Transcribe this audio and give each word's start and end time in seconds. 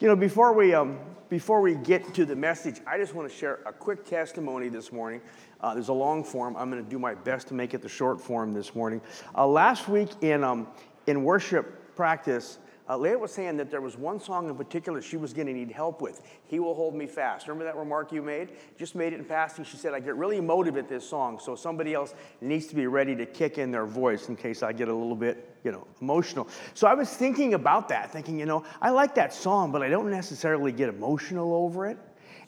You 0.00 0.08
know, 0.08 0.16
before 0.16 0.52
we, 0.52 0.74
um, 0.74 0.98
before 1.28 1.60
we 1.60 1.76
get 1.76 2.14
to 2.14 2.24
the 2.24 2.34
message, 2.34 2.80
I 2.84 2.98
just 2.98 3.14
want 3.14 3.30
to 3.30 3.34
share 3.34 3.60
a 3.64 3.72
quick 3.72 4.04
testimony 4.04 4.68
this 4.68 4.90
morning. 4.90 5.20
Uh, 5.60 5.72
there's 5.72 5.88
a 5.88 5.92
long 5.92 6.24
form. 6.24 6.56
I'm 6.56 6.68
going 6.68 6.82
to 6.82 6.90
do 6.90 6.98
my 6.98 7.14
best 7.14 7.46
to 7.48 7.54
make 7.54 7.74
it 7.74 7.80
the 7.80 7.88
short 7.88 8.20
form 8.20 8.52
this 8.52 8.74
morning. 8.74 9.00
Uh, 9.36 9.46
last 9.46 9.88
week 9.88 10.08
in, 10.20 10.42
um, 10.42 10.66
in 11.06 11.22
worship 11.22 11.94
practice, 11.94 12.58
uh, 12.88 12.98
Leah 12.98 13.18
was 13.18 13.32
saying 13.32 13.56
that 13.56 13.70
there 13.70 13.80
was 13.80 13.96
one 13.96 14.20
song 14.20 14.48
in 14.48 14.54
particular 14.56 15.00
she 15.00 15.16
was 15.16 15.32
going 15.32 15.46
to 15.46 15.52
need 15.54 15.70
help 15.70 16.02
with. 16.02 16.20
He 16.46 16.60
Will 16.60 16.74
Hold 16.74 16.94
Me 16.94 17.06
Fast. 17.06 17.48
Remember 17.48 17.64
that 17.64 17.76
remark 17.76 18.12
you 18.12 18.20
made? 18.20 18.50
Just 18.78 18.94
made 18.94 19.12
it 19.14 19.18
in 19.18 19.24
passing. 19.24 19.64
She 19.64 19.78
said, 19.78 19.94
I 19.94 20.00
get 20.00 20.16
really 20.16 20.36
emotive 20.36 20.76
at 20.76 20.88
this 20.88 21.08
song, 21.08 21.38
so 21.38 21.56
somebody 21.56 21.94
else 21.94 22.14
needs 22.42 22.66
to 22.66 22.74
be 22.74 22.86
ready 22.86 23.16
to 23.16 23.24
kick 23.24 23.56
in 23.56 23.70
their 23.70 23.86
voice 23.86 24.28
in 24.28 24.36
case 24.36 24.62
I 24.62 24.72
get 24.72 24.88
a 24.88 24.94
little 24.94 25.16
bit, 25.16 25.56
you 25.64 25.72
know, 25.72 25.86
emotional. 26.02 26.46
So 26.74 26.86
I 26.86 26.94
was 26.94 27.08
thinking 27.08 27.54
about 27.54 27.88
that, 27.88 28.10
thinking, 28.10 28.38
you 28.38 28.46
know, 28.46 28.64
I 28.82 28.90
like 28.90 29.14
that 29.14 29.32
song, 29.32 29.72
but 29.72 29.82
I 29.82 29.88
don't 29.88 30.10
necessarily 30.10 30.70
get 30.70 30.90
emotional 30.90 31.54
over 31.54 31.86
it. 31.86 31.98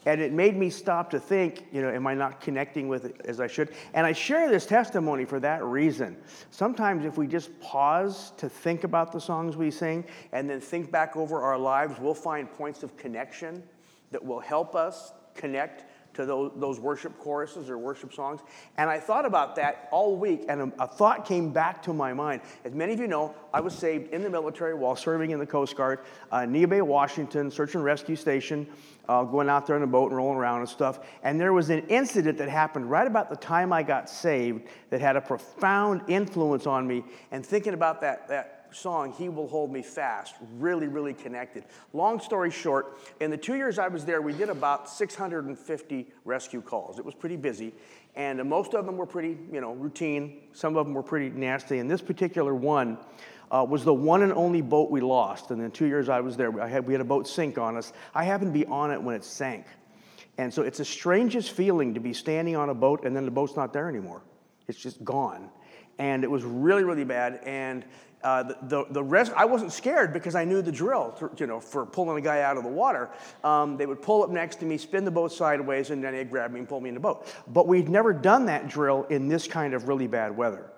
And 0.07 0.21
it 0.21 0.33
made 0.33 0.57
me 0.57 0.71
stop 0.71 1.11
to 1.11 1.21
think, 1.21 1.67
you 1.73 1.83
know, 1.83 1.91
am 1.91 2.07
I 2.07 2.15
not 2.15 2.41
connecting 2.41 2.87
with 2.87 3.05
it 3.05 3.21
as 3.25 3.41
I 3.41 3.49
should? 3.49 3.73
And 3.93 4.07
I 4.07 4.13
share 4.13 4.49
this 4.49 4.65
testimony 4.65 5.25
for 5.25 5.41
that 5.41 5.65
reason. 5.65 6.17
Sometimes 6.53 7.05
if 7.05 7.19
we 7.19 7.27
just 7.27 7.59
pause 7.61 8.33
to 8.37 8.49
think 8.49 8.85
about 8.85 9.11
the 9.11 9.21
songs 9.21 9.57
we 9.57 9.71
sing 9.71 10.05
and 10.33 10.49
then 10.49 10.61
think 10.61 10.93
back 10.93 11.17
over 11.17 11.43
our 11.43 11.59
lives, 11.59 11.99
we'll 11.99 12.15
find 12.15 12.51
points 12.53 12.85
of 12.85 12.97
connection 12.97 13.65
that 14.13 14.25
will 14.25 14.39
help 14.39 14.77
us 14.77 15.13
connect 15.35 15.86
to 16.17 16.27
those, 16.27 16.53
those 16.57 16.81
worship 16.81 17.19
choruses 17.19 17.71
or 17.71 17.79
worship 17.79 18.13
songs. 18.13 18.41
And 18.77 18.91
I 18.91 18.99
thought 18.99 19.25
about 19.25 19.57
that 19.57 19.89
all 19.93 20.17
week, 20.17 20.45
and 20.49 20.61
a, 20.61 20.83
a, 20.85 20.87
thought 20.87 21.25
came 21.25 21.53
back 21.53 21.83
to 21.85 21.93
my 21.93 22.13
mind. 22.13 22.43
As 22.65 22.75
many 22.75 22.93
of 22.93 23.01
you 23.01 23.07
know, 23.07 23.35
I 23.55 23.61
was 23.61 23.75
saved 23.75 24.13
in 24.13 24.23
the 24.23 24.31
military 24.31 24.75
while 24.75 24.97
serving 24.97 25.31
in 25.31 25.39
the 25.39 25.47
Coast 25.47 25.77
Guard, 25.77 26.01
uh, 26.33 26.39
Neah 26.39 26.69
Bay, 26.69 26.81
Washington, 26.81 27.51
search 27.51 27.75
and 27.75 27.85
rescue 27.85 28.17
station 28.17 28.67
uh, 29.09 29.25
going 29.25 29.49
out 29.49 29.67
there 29.67 29.77
on 29.77 29.83
a 29.83 29.87
boat 29.87 30.09
and 30.09 30.17
rolling 30.17 30.39
around 30.39 30.61
and 30.61 30.69
stuff. 30.69 31.01
And 31.23 31.41
there 31.41 31.53
was 31.53 31.71
an 31.71 31.87
incident 31.89 32.39
that 32.39 32.49
happened 32.49 32.91
right 32.91 33.07
about 33.07 33.31
the 33.31 33.37
time 33.37 33.73
I 33.73 33.83
got 33.83 34.11
saved 34.11 34.65
that 34.91 35.01
had 35.01 35.17
a 35.17 35.21
profound 35.21 36.03
influence 36.09 36.67
on 36.67 36.87
me. 36.87 37.05
And 37.31 37.45
thinking 37.45 37.75
about 37.75 38.01
that, 38.01 38.29
that 38.29 38.56
song, 38.77 39.13
He 39.13 39.29
Will 39.29 39.49
Hold 39.49 39.73
Me 39.73 39.83
Fast, 39.83 40.35
really, 40.59 40.87
really 40.87 41.15
connected. 41.15 41.65
Long 41.93 42.21
story 42.21 42.51
short, 42.51 42.99
in 43.21 43.31
the 43.31 43.37
two 43.37 43.57
years 43.57 43.79
I 43.79 43.89
was 43.89 44.05
there, 44.05 44.23
we 44.23 44.33
did 44.33 44.49
about 44.49 44.89
650 44.89 46.07
rescue 46.25 46.61
calls. 46.61 46.99
It 46.99 47.05
was 47.05 47.15
pretty 47.15 47.37
busy. 47.37 47.75
And 48.15 48.43
most 48.49 48.75
of 48.75 48.87
them 48.87 48.97
were 48.97 49.07
pretty, 49.07 49.37
you 49.53 49.61
know, 49.61 49.73
routine. 49.73 50.43
Some 50.53 50.77
of 50.77 50.87
them 50.87 50.95
were 50.95 51.03
pretty 51.03 51.31
nasty. 51.31 51.79
And 51.79 51.91
this 51.91 52.03
particular 52.03 52.55
one, 52.55 52.99
uh, 53.51 53.65
was 53.69 53.85
the 53.85 53.95
one 53.95 54.23
and 54.23 54.33
only 54.33 54.61
boat 54.61 54.91
we 54.91 55.01
lost. 55.01 55.51
And 55.51 55.63
in 55.63 55.71
two 55.71 55.87
years 55.87 56.09
I 56.09 56.21
was 56.21 56.37
there, 56.37 56.61
I 56.61 56.69
had, 56.69 56.87
we 56.87 56.95
had 56.95 57.01
a 57.01 57.05
boat 57.05 57.29
sink 57.29 57.59
on 57.59 57.77
us. 57.77 57.93
I 58.15 58.25
happened 58.25 58.53
to 58.53 58.59
be 58.59 58.67
on 58.67 58.91
it 58.91 59.01
when 59.01 59.15
it 59.15 59.25
sank. 59.25 59.67
And 60.39 60.53
so 60.53 60.63
it's 60.63 60.79
the 60.79 60.85
strangest 60.85 61.53
feeling 61.53 61.95
to 61.95 62.01
be 62.01 62.13
standing 62.13 62.57
on 62.57 62.69
a 62.69 62.75
boat 62.75 63.05
and 63.05 63.17
then 63.17 63.25
the 63.25 63.31
boat's 63.31 63.57
not 63.57 63.73
there 63.73 63.89
anymore. 63.89 64.23
It's 64.69 64.79
just 64.79 65.03
gone. 65.05 65.49
And 65.99 66.25
it 66.25 66.31
was 66.31 66.45
really, 66.45 66.85
really 66.85 67.05
bad. 67.05 67.41
And 67.47 67.85
uh, 68.23 68.43
the, 68.43 68.57
the, 68.63 68.85
the, 68.91 69.03
rest, 69.03 69.33
I 69.37 69.45
wasn't 69.45 69.73
scared 69.73 70.13
because 70.13 70.35
I 70.35 70.45
knew 70.45 70.63
the 70.63 70.73
drill, 70.73 71.13
to, 71.19 71.31
you 71.39 71.47
know, 71.47 71.61
for 71.61 71.87
pulling 71.87 72.19
a 72.19 72.21
guy 72.21 72.41
out 72.41 72.57
of 72.57 72.65
the 72.65 72.71
water. 72.71 73.11
Um, 73.45 73.77
they 73.77 73.87
would 73.87 74.03
pull 74.03 74.23
up 74.23 74.31
next 74.31 74.57
to 74.61 74.67
me, 74.67 74.79
spin 74.79 75.05
the 75.05 75.11
boat 75.11 75.33
sideways, 75.33 75.91
and 75.91 76.03
then 76.03 76.15
they'd 76.15 76.31
grab 76.31 76.51
me 76.51 76.61
and 76.61 76.69
pull 76.69 76.81
me 76.81 76.89
in 76.89 76.95
the 76.95 77.01
boat. 77.01 77.27
But 77.49 77.69
we'd 77.69 77.89
never 77.89 78.13
done 78.13 78.47
that 78.47 78.69
drill 78.69 79.05
in 79.11 79.29
this 79.29 79.47
kind 79.47 79.75
of 79.75 79.87
really 79.87 80.07
bad 80.07 80.37
weather. 80.37 80.71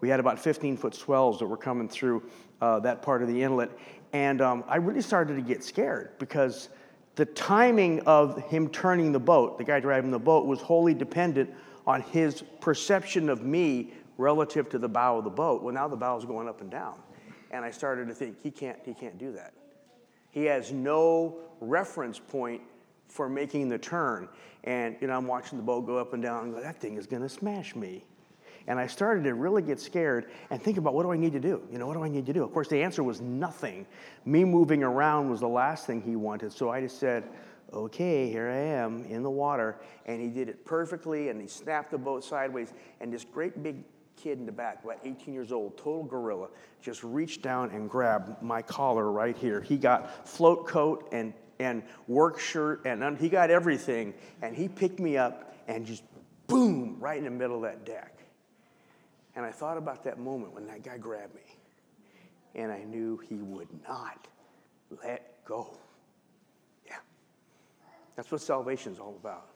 We 0.00 0.08
had 0.08 0.18
about 0.20 0.38
15 0.38 0.76
foot 0.76 0.94
swells 0.94 1.38
that 1.38 1.46
were 1.46 1.56
coming 1.56 1.88
through 1.88 2.22
uh, 2.60 2.80
that 2.80 3.02
part 3.02 3.22
of 3.22 3.28
the 3.28 3.42
inlet. 3.42 3.70
And 4.12 4.40
um, 4.40 4.64
I 4.66 4.76
really 4.76 5.02
started 5.02 5.34
to 5.34 5.42
get 5.42 5.62
scared 5.62 6.18
because 6.18 6.68
the 7.16 7.26
timing 7.26 8.00
of 8.00 8.40
him 8.48 8.68
turning 8.68 9.12
the 9.12 9.20
boat, 9.20 9.58
the 9.58 9.64
guy 9.64 9.80
driving 9.80 10.10
the 10.10 10.18
boat, 10.18 10.46
was 10.46 10.60
wholly 10.60 10.94
dependent 10.94 11.50
on 11.86 12.02
his 12.02 12.42
perception 12.60 13.28
of 13.28 13.42
me 13.42 13.92
relative 14.18 14.68
to 14.68 14.78
the 14.78 14.88
bow 14.88 15.18
of 15.18 15.24
the 15.24 15.30
boat. 15.30 15.62
Well, 15.62 15.72
now 15.72 15.88
the 15.88 15.96
bow 15.96 16.18
is 16.18 16.24
going 16.26 16.48
up 16.48 16.60
and 16.60 16.70
down. 16.70 17.00
And 17.50 17.64
I 17.64 17.70
started 17.70 18.08
to 18.08 18.14
think, 18.14 18.36
he 18.42 18.50
can't, 18.50 18.78
he 18.84 18.92
can't 18.92 19.16
do 19.16 19.32
that. 19.32 19.54
He 20.30 20.44
has 20.44 20.70
no 20.70 21.38
reference 21.60 22.18
point 22.18 22.60
for 23.06 23.28
making 23.28 23.70
the 23.70 23.78
turn. 23.78 24.28
And, 24.64 24.96
you 25.00 25.06
know, 25.06 25.14
I'm 25.14 25.26
watching 25.26 25.56
the 25.56 25.64
boat 25.64 25.86
go 25.86 25.96
up 25.96 26.12
and 26.12 26.22
down 26.22 26.44
and 26.44 26.54
go, 26.54 26.60
that 26.60 26.78
thing 26.78 26.96
is 26.96 27.06
going 27.06 27.22
to 27.22 27.28
smash 27.28 27.74
me. 27.74 28.04
And 28.66 28.78
I 28.78 28.86
started 28.86 29.24
to 29.24 29.32
really 29.32 29.62
get 29.62 29.80
scared 29.80 30.26
and 30.50 30.62
think 30.62 30.76
about 30.76 30.92
what 30.92 31.04
do 31.04 31.10
I 31.10 31.16
need 31.16 31.32
to 31.32 31.40
do? 31.40 31.62
You 31.72 31.78
know, 31.78 31.86
what 31.86 31.94
do 31.94 32.04
I 32.04 32.08
need 32.08 32.26
to 32.26 32.34
do? 32.34 32.44
Of 32.44 32.52
course, 32.52 32.68
the 32.68 32.82
answer 32.82 33.02
was 33.02 33.22
nothing. 33.22 33.86
Me 34.26 34.44
moving 34.44 34.82
around 34.82 35.30
was 35.30 35.40
the 35.40 35.48
last 35.48 35.86
thing 35.86 36.02
he 36.02 36.16
wanted. 36.16 36.52
So 36.52 36.68
I 36.68 36.82
just 36.82 36.98
said, 37.00 37.24
okay, 37.72 38.30
here 38.30 38.50
I 38.50 38.58
am 38.58 39.04
in 39.04 39.22
the 39.22 39.30
water. 39.30 39.78
And 40.04 40.20
he 40.20 40.28
did 40.28 40.50
it 40.50 40.66
perfectly 40.66 41.30
and 41.30 41.40
he 41.40 41.46
snapped 41.46 41.90
the 41.90 41.98
boat 41.98 42.22
sideways. 42.24 42.74
And 43.00 43.10
this 43.10 43.24
great 43.24 43.62
big 43.62 43.84
kid 44.22 44.38
in 44.38 44.46
the 44.46 44.52
back, 44.52 44.84
about 44.84 44.98
18 45.04 45.32
years 45.32 45.52
old, 45.52 45.76
total 45.76 46.04
gorilla, 46.04 46.48
just 46.82 47.02
reached 47.04 47.42
down 47.42 47.70
and 47.70 47.88
grabbed 47.88 48.42
my 48.42 48.62
collar 48.62 49.10
right 49.10 49.36
here. 49.36 49.60
He 49.60 49.76
got 49.76 50.28
float 50.28 50.66
coat 50.66 51.08
and, 51.12 51.32
and 51.58 51.82
work 52.06 52.38
shirt 52.38 52.84
and 52.84 53.18
he 53.18 53.28
got 53.28 53.50
everything. 53.50 54.14
And 54.42 54.56
he 54.56 54.68
picked 54.68 54.98
me 54.98 55.16
up 55.16 55.54
and 55.68 55.86
just 55.86 56.02
boom, 56.46 56.96
right 56.98 57.18
in 57.18 57.24
the 57.24 57.30
middle 57.30 57.56
of 57.56 57.62
that 57.62 57.84
deck. 57.84 58.18
And 59.36 59.46
I 59.46 59.52
thought 59.52 59.76
about 59.76 60.02
that 60.04 60.18
moment 60.18 60.52
when 60.52 60.66
that 60.66 60.82
guy 60.82 60.98
grabbed 60.98 61.34
me, 61.34 61.42
and 62.56 62.72
I 62.72 62.82
knew 62.82 63.18
he 63.18 63.36
would 63.36 63.68
not 63.86 64.26
let 65.04 65.44
go. 65.44 65.78
Yeah. 66.84 66.96
That's 68.16 68.32
what 68.32 68.40
salvation 68.40 68.92
is 68.92 68.98
all 68.98 69.16
about. 69.20 69.50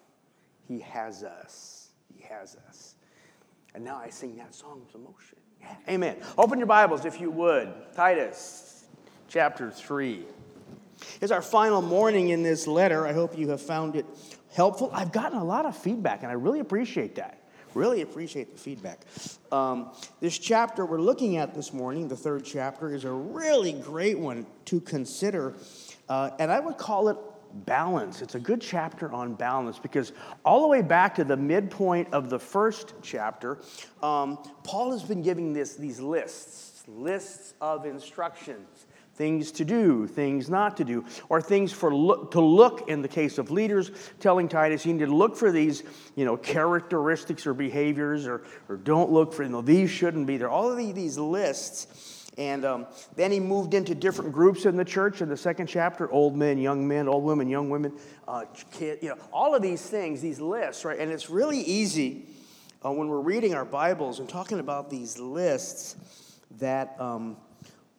He 0.69 0.79
has 0.81 1.25
us. 1.25 1.89
He 2.15 2.23
has 2.23 2.57
us. 2.69 2.95
And 3.75 3.85
now 3.85 4.01
I 4.03 4.11
sing 4.11 4.37
that 4.37 4.55
song 4.55 4.83
with 4.85 4.95
emotion. 4.95 5.39
Yeah. 5.61 5.75
Amen. 5.89 6.17
Open 6.37 6.59
your 6.59 6.67
Bibles 6.67 7.05
if 7.05 7.21
you 7.21 7.31
would. 7.31 7.73
Titus 7.95 8.85
chapter 9.29 9.71
3. 9.71 10.25
It's 11.21 11.33
our 11.33 11.43
final 11.43 11.81
morning 11.81 12.29
in 12.29 12.43
this 12.43 12.67
letter. 12.67 13.07
I 13.07 13.13
hope 13.13 13.37
you 13.39 13.49
have 13.49 13.63
found 13.63 13.97
it 13.97 14.05
helpful. 14.53 14.91
I've 14.93 15.11
gotten 15.11 15.39
a 15.39 15.45
lot 15.45 15.65
of 15.65 15.77
feedback, 15.77 16.23
and 16.23 16.31
I 16.31 16.35
really 16.35 16.61
appreciate 16.61 17.15
that. 17.17 17.39
Really 17.75 18.03
appreciate 18.03 18.53
the 18.53 18.59
feedback. 18.59 19.01
Um, 19.51 19.91
this 20.21 20.37
chapter 20.39 20.85
we're 20.85 21.01
looking 21.01 21.39
at 21.39 21.55
this 21.55 21.73
morning, 21.73 22.09
the 22.09 22.17
third 22.17 22.45
chapter, 22.45 22.95
is 22.95 23.05
a 23.05 23.11
really 23.11 23.73
great 23.73 24.19
one 24.19 24.47
to 24.67 24.81
consider. 24.81 25.55
Uh, 26.09 26.31
and 26.39 26.53
I 26.53 26.61
would 26.61 26.77
call 26.77 27.09
it 27.09 27.17
balance. 27.55 28.23
It's 28.23 28.35
a 28.35 28.41
good 28.41 28.61
chapter 28.61 29.13
on 29.13 29.35
balance 29.35 29.79
because 29.79 30.13
all 30.45 30.63
the 30.63 30.69
way 30.69 30.83
back 30.83 31.15
to 31.17 31.25
the 31.25 31.37
midpoint 31.37 32.13
of 32.13 32.31
the 32.31 32.39
first 32.39 32.95
chapter, 33.03 33.59
um, 34.03 34.39
Paul 34.65 34.93
has 34.93 35.03
been 35.03 35.23
giving 35.23 35.53
this, 35.53 35.77
these 35.77 36.01
lists, 36.01 36.85
lists 36.89 37.55
of 37.61 37.87
instructions 37.87 38.87
things 39.15 39.53
to 39.53 39.65
do, 39.65 40.07
things 40.07 40.49
not 40.49 40.77
to 40.79 40.85
do, 40.85 41.05
or 41.29 41.41
things 41.41 41.73
for 41.73 41.91
to 41.91 42.41
look 42.41 42.89
in 42.89 43.03
the 43.03 43.09
case 43.09 43.39
of 43.39 43.51
leaders, 43.51 43.91
telling 44.21 44.49
Titus, 44.49 44.87
you 44.87 44.93
need 44.95 45.05
to 45.05 45.15
look 45.15 45.37
for 45.37 45.53
these, 45.53 45.83
you 46.17 46.25
know, 46.25 46.37
characteristics 46.37 47.47
or 47.47 47.55
behaviors, 47.55 48.27
or, 48.27 48.43
or 48.69 48.77
don't 48.77 49.11
look 49.11 49.33
for, 49.33 49.43
you 49.43 49.51
know, 49.51 49.61
these 49.61 49.91
shouldn't 49.91 50.27
be 50.27 50.39
there. 50.39 50.49
All 50.49 50.71
of 50.71 50.77
these 50.77 51.19
lists. 51.19 52.22
And 52.39 52.65
um, 52.65 52.87
then 53.15 53.31
he 53.31 53.41
moved 53.41 53.75
into 53.75 53.95
different 53.95 54.33
groups 54.33 54.65
in 54.65 54.77
the 54.77 54.85
church 54.85 55.21
in 55.21 55.29
the 55.29 55.37
second 55.37 55.67
chapter 55.67 56.11
old 56.11 56.35
men, 56.35 56.59
young 56.59 56.87
men, 56.89 57.07
old 57.07 57.25
women, 57.25 57.49
young 57.49 57.69
women, 57.69 57.93
uh, 58.27 58.45
you 58.81 58.99
know, 59.03 59.17
all 59.33 59.55
of 59.55 59.63
these 59.63 59.83
things, 59.83 60.23
these 60.23 60.41
lists, 60.41 60.85
right? 60.85 60.99
And 60.99 61.13
it's 61.13 61.29
really 61.29 61.61
easy 61.61 62.27
uh, 62.85 62.91
when 62.91 63.09
we're 63.09 63.21
reading 63.21 63.53
our 63.53 63.67
Bibles 63.67 64.19
and 64.19 64.29
talking 64.29 64.61
about 64.61 64.91
these 64.91 65.19
lists 65.19 65.97
that. 66.59 66.99
Um, 67.01 67.37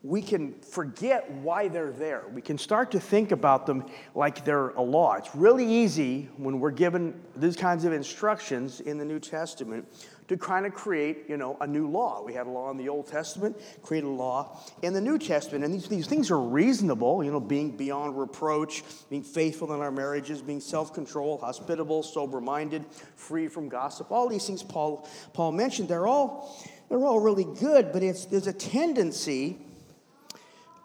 we 0.03 0.21
can 0.21 0.53
forget 0.59 1.31
why 1.31 1.69
they're 1.69 1.94
there. 1.94 2.25
We 2.33 2.41
can 2.41 2.57
start 2.57 2.91
to 2.91 3.00
think 3.00 3.31
about 3.31 3.65
them 3.65 3.85
like 4.13 4.44
they're 4.44 4.69
a 4.71 4.81
law. 4.81 5.13
It's 5.13 5.33
really 5.33 5.65
easy 5.65 6.30
when 6.35 6.59
we're 6.59 6.71
given 6.71 7.19
these 7.38 7.56
kinds 7.56 7.85
of 7.85 7.94
instructions 7.94 8.81
in 8.81 8.97
the 8.97 9.06
New 9.06 9.19
Testament 9.19 9.88
to 10.27 10.37
kind 10.37 10.65
of 10.65 10.73
create, 10.73 11.25
you 11.27 11.37
know, 11.37 11.57
a 11.61 11.67
new 11.67 11.87
law. 11.87 12.23
We 12.23 12.33
had 12.33 12.47
a 12.47 12.49
law 12.49 12.71
in 12.71 12.77
the 12.77 12.89
Old 12.89 13.07
Testament, 13.07 13.59
create 13.81 14.03
a 14.03 14.09
law 14.09 14.59
in 14.81 14.93
the 14.93 15.01
New 15.01 15.19
Testament. 15.19 15.65
And 15.65 15.73
these, 15.73 15.87
these 15.87 16.07
things 16.07 16.31
are 16.31 16.39
reasonable, 16.39 17.23
you 17.23 17.31
know, 17.31 17.39
being 17.39 17.75
beyond 17.75 18.17
reproach, 18.17 18.83
being 19.09 19.23
faithful 19.23 19.73
in 19.73 19.81
our 19.81 19.91
marriages, 19.91 20.41
being 20.41 20.59
self-control, 20.59 21.39
hospitable, 21.39 22.03
sober-minded, 22.03 22.85
free 23.15 23.47
from 23.47 23.69
gossip. 23.69 24.11
All 24.11 24.29
these 24.29 24.45
things 24.47 24.63
Paul, 24.63 25.07
Paul 25.33 25.51
mentioned, 25.51 25.89
they're 25.89 26.07
all, 26.07 26.55
they're 26.89 27.03
all 27.03 27.19
really 27.19 27.45
good, 27.59 27.91
but 27.91 28.03
it's, 28.03 28.25
there's 28.25 28.47
a 28.47 28.53
tendency 28.53 29.57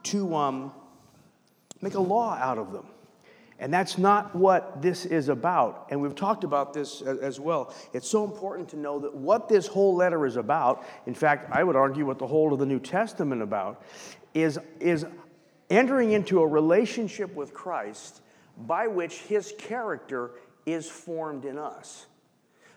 to 0.05 0.35
um, 0.35 0.73
make 1.81 1.95
a 1.95 2.01
law 2.01 2.35
out 2.35 2.59
of 2.59 2.73
them. 2.73 2.87
And 3.61 3.75
that's 3.75 3.99
not 3.99 4.35
what 4.35 4.81
this 4.83 5.05
is 5.05 5.29
about. 5.29 5.89
And 5.91 6.01
we've 6.01 6.15
talked 6.15 6.45
about 6.45 6.73
this 6.73 7.03
as 7.03 7.41
well. 7.41 7.75
It's 7.93 8.09
so 8.09 8.25
important 8.25 8.69
to 8.69 8.77
know 8.77 9.01
that 9.01 9.15
what 9.15 9.49
this 9.49 9.67
whole 9.67 9.97
letter 9.97 10.27
is 10.27 10.37
about, 10.37 10.85
in 11.07 11.15
fact, 11.15 11.51
I 11.53 11.65
would 11.65 11.75
argue 11.77 12.07
what 12.07 12.19
the 12.19 12.27
whole 12.27 12.53
of 12.53 12.61
the 12.61 12.67
New 12.67 12.79
Testament 12.79 13.43
about, 13.43 13.83
is, 14.33 14.61
is 14.79 15.05
entering 15.71 16.13
into 16.13 16.41
a 16.41 16.47
relationship 16.47 17.35
with 17.35 17.53
Christ 17.53 18.21
by 18.57 18.87
which 18.87 19.19
his 19.23 19.53
character 19.59 20.33
is 20.65 20.89
formed 20.89 21.45
in 21.45 21.59
us, 21.59 22.07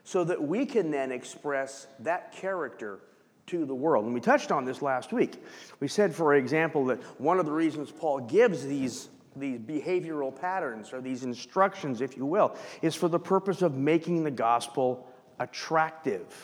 so 0.04 0.24
that 0.24 0.42
we 0.42 0.66
can 0.66 0.92
then 0.92 1.12
express 1.12 1.88
that 2.00 2.32
character 2.32 3.00
to 3.48 3.66
the 3.66 3.76
world. 3.76 4.06
And 4.06 4.14
we 4.14 4.22
touched 4.22 4.52
on 4.52 4.66
this 4.66 4.82
last 4.82 5.12
week. 5.12 5.34
We 5.80 5.88
said, 5.88 6.16
for 6.16 6.36
example, 6.36 6.86
that 6.86 7.04
one 7.20 7.40
of 7.40 7.46
the 7.46 7.52
reasons 7.52 7.92
Paul 7.92 8.22
gives 8.22 8.66
these, 8.66 9.10
these 9.36 9.60
behavioral 9.60 10.36
patterns 10.36 10.94
or 10.94 11.02
these 11.02 11.24
instructions, 11.24 12.02
if 12.02 12.18
you 12.18 12.26
will, 12.26 12.56
is 12.82 12.96
for 12.96 13.08
the 13.08 13.20
purpose 13.20 13.62
of 13.62 13.76
making 13.76 14.24
the 14.24 14.32
gospel 14.32 15.08
attractive. 15.40 16.36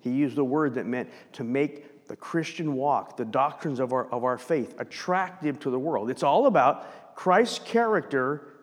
He 0.00 0.10
used 0.10 0.38
a 0.38 0.44
word 0.44 0.74
that 0.74 0.86
meant 0.86 1.10
to 1.32 1.44
make 1.44 2.06
the 2.06 2.16
Christian 2.16 2.74
walk, 2.74 3.16
the 3.16 3.24
doctrines 3.24 3.80
of 3.80 3.92
our, 3.92 4.06
of 4.12 4.24
our 4.24 4.38
faith, 4.38 4.74
attractive 4.78 5.58
to 5.60 5.70
the 5.70 5.78
world. 5.78 6.10
It's 6.10 6.22
all 6.22 6.46
about 6.46 7.16
Christ's 7.16 7.58
character 7.60 8.54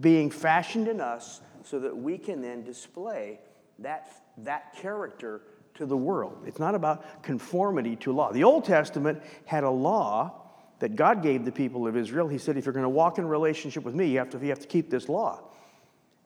being 0.00 0.30
fashioned 0.30 0.86
in 0.86 1.00
us 1.00 1.40
so 1.64 1.80
that 1.80 1.96
we 1.96 2.18
can 2.18 2.40
then 2.40 2.62
display 2.62 3.40
that, 3.80 4.12
that 4.38 4.74
character 4.76 5.42
to 5.74 5.86
the 5.86 5.96
world. 5.96 6.44
It's 6.46 6.58
not 6.58 6.74
about 6.74 7.22
conformity 7.22 7.96
to 7.96 8.12
law. 8.12 8.32
The 8.32 8.44
Old 8.44 8.64
Testament 8.64 9.22
had 9.44 9.64
a 9.64 9.70
law 9.70 10.47
that 10.80 10.96
God 10.96 11.22
gave 11.22 11.44
the 11.44 11.52
people 11.52 11.86
of 11.86 11.96
Israel. 11.96 12.28
He 12.28 12.38
said, 12.38 12.56
if 12.56 12.64
you're 12.64 12.72
going 12.72 12.84
to 12.84 12.88
walk 12.88 13.18
in 13.18 13.26
relationship 13.26 13.84
with 13.84 13.94
me, 13.94 14.06
you 14.06 14.18
have 14.18 14.30
to, 14.30 14.38
you 14.38 14.48
have 14.48 14.60
to 14.60 14.66
keep 14.66 14.90
this 14.90 15.08
law. 15.08 15.40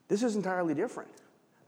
This 0.07 0.23
is 0.23 0.35
entirely 0.35 0.73
different. 0.73 1.09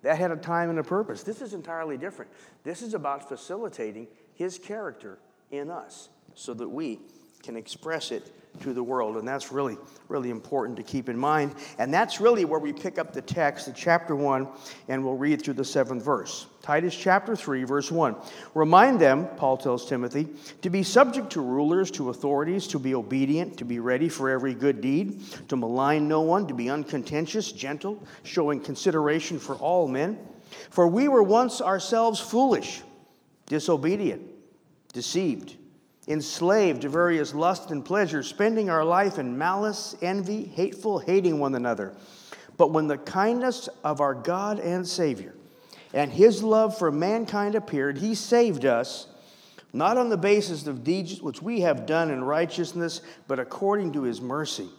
That 0.04 0.18
had 0.18 0.30
a 0.32 0.36
time 0.36 0.70
and 0.70 0.78
a 0.78 0.84
purpose. 0.84 1.24
This 1.24 1.42
is 1.42 1.54
entirely 1.54 1.98
different. 1.98 2.30
This 2.64 2.82
is 2.82 2.94
about 2.94 3.28
facilitating 3.28 4.08
his 4.36 4.60
character 4.60 5.18
in 5.50 5.72
us 5.72 6.10
so 6.36 6.54
that 6.54 6.70
we 6.70 7.00
can 7.42 7.56
express 7.56 8.12
it 8.12 8.32
to 8.62 8.74
the 8.74 8.84
world. 8.84 9.18
And 9.18 9.28
that's 9.28 9.52
really, 9.52 9.78
really 10.08 10.30
important 10.30 10.78
to 10.78 10.84
keep 10.84 11.10
in 11.10 11.18
mind. 11.18 11.56
And 11.78 11.94
that's 11.94 12.20
really 12.20 12.46
where 12.46 12.60
we 12.60 12.74
pick 12.74 12.98
up 12.98 13.14
the 13.14 13.22
text 13.22 13.68
in 13.68 13.74
chapter 13.74 14.16
1, 14.16 14.48
and 14.88 15.04
we'll 15.04 15.18
read 15.18 15.42
through 15.42 15.56
the 15.56 15.66
seventh 15.66 16.04
verse. 16.04 16.48
Titus 16.62 16.96
chapter 16.96 17.36
3, 17.36 17.64
verse 17.64 17.92
1. 17.92 18.16
Remind 18.56 19.00
them, 19.00 19.28
Paul 19.38 19.58
tells 19.58 19.88
Timothy, 19.88 20.28
to 20.62 20.70
be 20.70 20.82
subject 20.82 21.32
to 21.32 21.42
rulers, 21.42 21.92
to 21.92 22.10
authorities, 22.10 22.68
to 22.68 22.80
be 22.80 22.96
obedient, 22.96 23.58
to 23.58 23.66
be 23.66 23.80
ready 23.80 24.10
for 24.10 24.30
every 24.30 24.54
good 24.54 24.82
deed, 24.82 25.22
to 25.50 25.56
malign 25.56 26.08
no 26.08 26.22
one, 26.22 26.48
to 26.48 26.54
be 26.54 26.70
uncontentious, 26.70 27.52
gentle, 27.52 28.02
showing 28.24 28.60
consideration 28.60 29.40
for 29.40 29.56
all 29.56 29.88
men. 29.88 30.18
For 30.70 30.88
we 30.88 31.08
were 31.08 31.24
once 31.24 31.62
ourselves 31.62 32.20
foolish, 32.20 32.82
disobedient, 33.46 34.24
deceived 34.94 35.58
enslaved 36.08 36.84
to 36.84 36.90
various 36.90 37.34
lusts 37.34 37.72
and 37.72 37.84
pleasures, 37.84 38.28
spending 38.28 38.70
our 38.70 38.86
life 38.86 39.18
in 39.18 39.38
malice, 39.38 39.96
envy, 40.02 40.46
hateful, 40.46 41.00
hating 41.00 41.40
one 41.40 41.56
another. 41.56 41.96
But 42.58 42.72
when 42.72 42.88
the 42.88 42.98
kindness 42.98 43.68
of 43.84 44.02
our 44.02 44.14
God 44.14 44.60
and 44.60 44.88
Savior 44.88 45.36
and 45.94 46.12
his 46.12 46.44
love 46.44 46.78
for 46.78 46.92
mankind 46.92 47.56
appeared, 47.56 47.98
he 47.98 48.16
saved 48.16 48.66
us, 48.66 49.08
not 49.74 49.98
on 49.98 50.10
the 50.10 50.18
basis 50.18 50.68
of 50.68 50.84
deeds 50.84 51.22
which 51.22 51.42
we 51.42 51.62
have 51.62 51.86
done 51.86 52.12
in 52.12 52.24
righteousness, 52.24 53.02
but 53.28 53.40
according 53.40 53.94
to 53.94 54.04
his 54.04 54.22
mercy, 54.22 54.70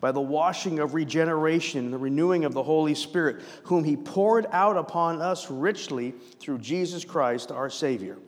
by 0.00 0.12
the 0.12 0.20
washing 0.20 0.78
of 0.78 0.94
regeneration 0.94 1.86
and 1.86 1.92
the 1.92 1.98
renewing 1.98 2.44
of 2.44 2.52
the 2.52 2.62
Holy 2.62 2.94
Spirit, 2.94 3.42
whom 3.64 3.84
he 3.84 3.96
poured 3.96 4.46
out 4.52 4.76
upon 4.76 5.20
us 5.20 5.50
richly 5.50 6.12
through 6.38 6.58
Jesus 6.58 7.04
Christ 7.04 7.50
our 7.50 7.70
Savior 7.70 8.18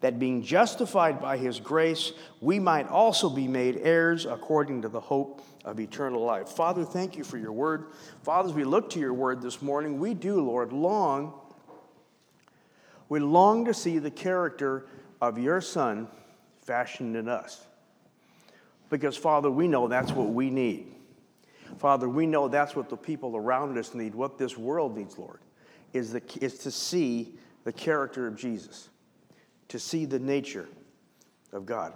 that 0.00 0.18
being 0.18 0.42
justified 0.42 1.20
by 1.20 1.36
his 1.36 1.60
grace, 1.60 2.12
we 2.40 2.58
might 2.58 2.88
also 2.88 3.28
be 3.28 3.46
made 3.46 3.76
heirs 3.82 4.24
according 4.24 4.82
to 4.82 4.88
the 4.88 5.00
hope 5.00 5.42
of 5.64 5.78
eternal 5.78 6.24
life. 6.24 6.48
Father, 6.48 6.84
thank 6.84 7.16
you 7.16 7.24
for 7.24 7.36
your 7.36 7.52
word. 7.52 7.86
Father, 8.22 8.48
as 8.48 8.54
we 8.54 8.64
look 8.64 8.90
to 8.90 8.98
your 8.98 9.12
word 9.12 9.42
this 9.42 9.60
morning, 9.60 10.00
we 10.00 10.14
do, 10.14 10.40
Lord, 10.40 10.72
long, 10.72 11.34
we 13.08 13.20
long 13.20 13.66
to 13.66 13.74
see 13.74 13.98
the 13.98 14.10
character 14.10 14.86
of 15.20 15.38
your 15.38 15.60
Son 15.60 16.08
fashioned 16.62 17.16
in 17.16 17.28
us. 17.28 17.66
Because, 18.88 19.16
Father, 19.16 19.50
we 19.50 19.68
know 19.68 19.86
that's 19.86 20.12
what 20.12 20.28
we 20.28 20.50
need. 20.50 20.86
Father, 21.78 22.08
we 22.08 22.26
know 22.26 22.48
that's 22.48 22.74
what 22.74 22.88
the 22.88 22.96
people 22.96 23.36
around 23.36 23.76
us 23.78 23.94
need, 23.94 24.14
what 24.14 24.38
this 24.38 24.56
world 24.56 24.96
needs, 24.96 25.18
Lord, 25.18 25.40
is, 25.92 26.12
the, 26.12 26.22
is 26.40 26.58
to 26.58 26.70
see 26.70 27.34
the 27.64 27.72
character 27.72 28.26
of 28.26 28.36
Jesus 28.36 28.88
to 29.70 29.78
see 29.78 30.04
the 30.04 30.18
nature 30.18 30.68
of 31.52 31.64
God. 31.64 31.94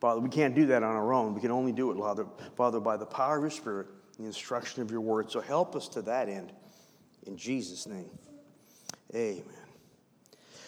Father, 0.00 0.20
we 0.20 0.28
can't 0.28 0.54
do 0.54 0.66
that 0.66 0.82
on 0.82 0.94
our 0.94 1.14
own. 1.14 1.34
We 1.34 1.40
can 1.40 1.50
only 1.50 1.72
do 1.72 1.90
it, 1.90 2.26
Father, 2.56 2.80
by 2.80 2.96
the 2.96 3.06
power 3.06 3.36
of 3.36 3.42
your 3.42 3.50
Spirit, 3.50 3.86
the 4.18 4.26
instruction 4.26 4.82
of 4.82 4.90
your 4.90 5.00
word. 5.00 5.30
So 5.30 5.40
help 5.40 5.74
us 5.74 5.88
to 5.88 6.02
that 6.02 6.28
end. 6.28 6.52
In 7.26 7.36
Jesus' 7.36 7.86
name. 7.86 8.10
Amen. 9.14 9.44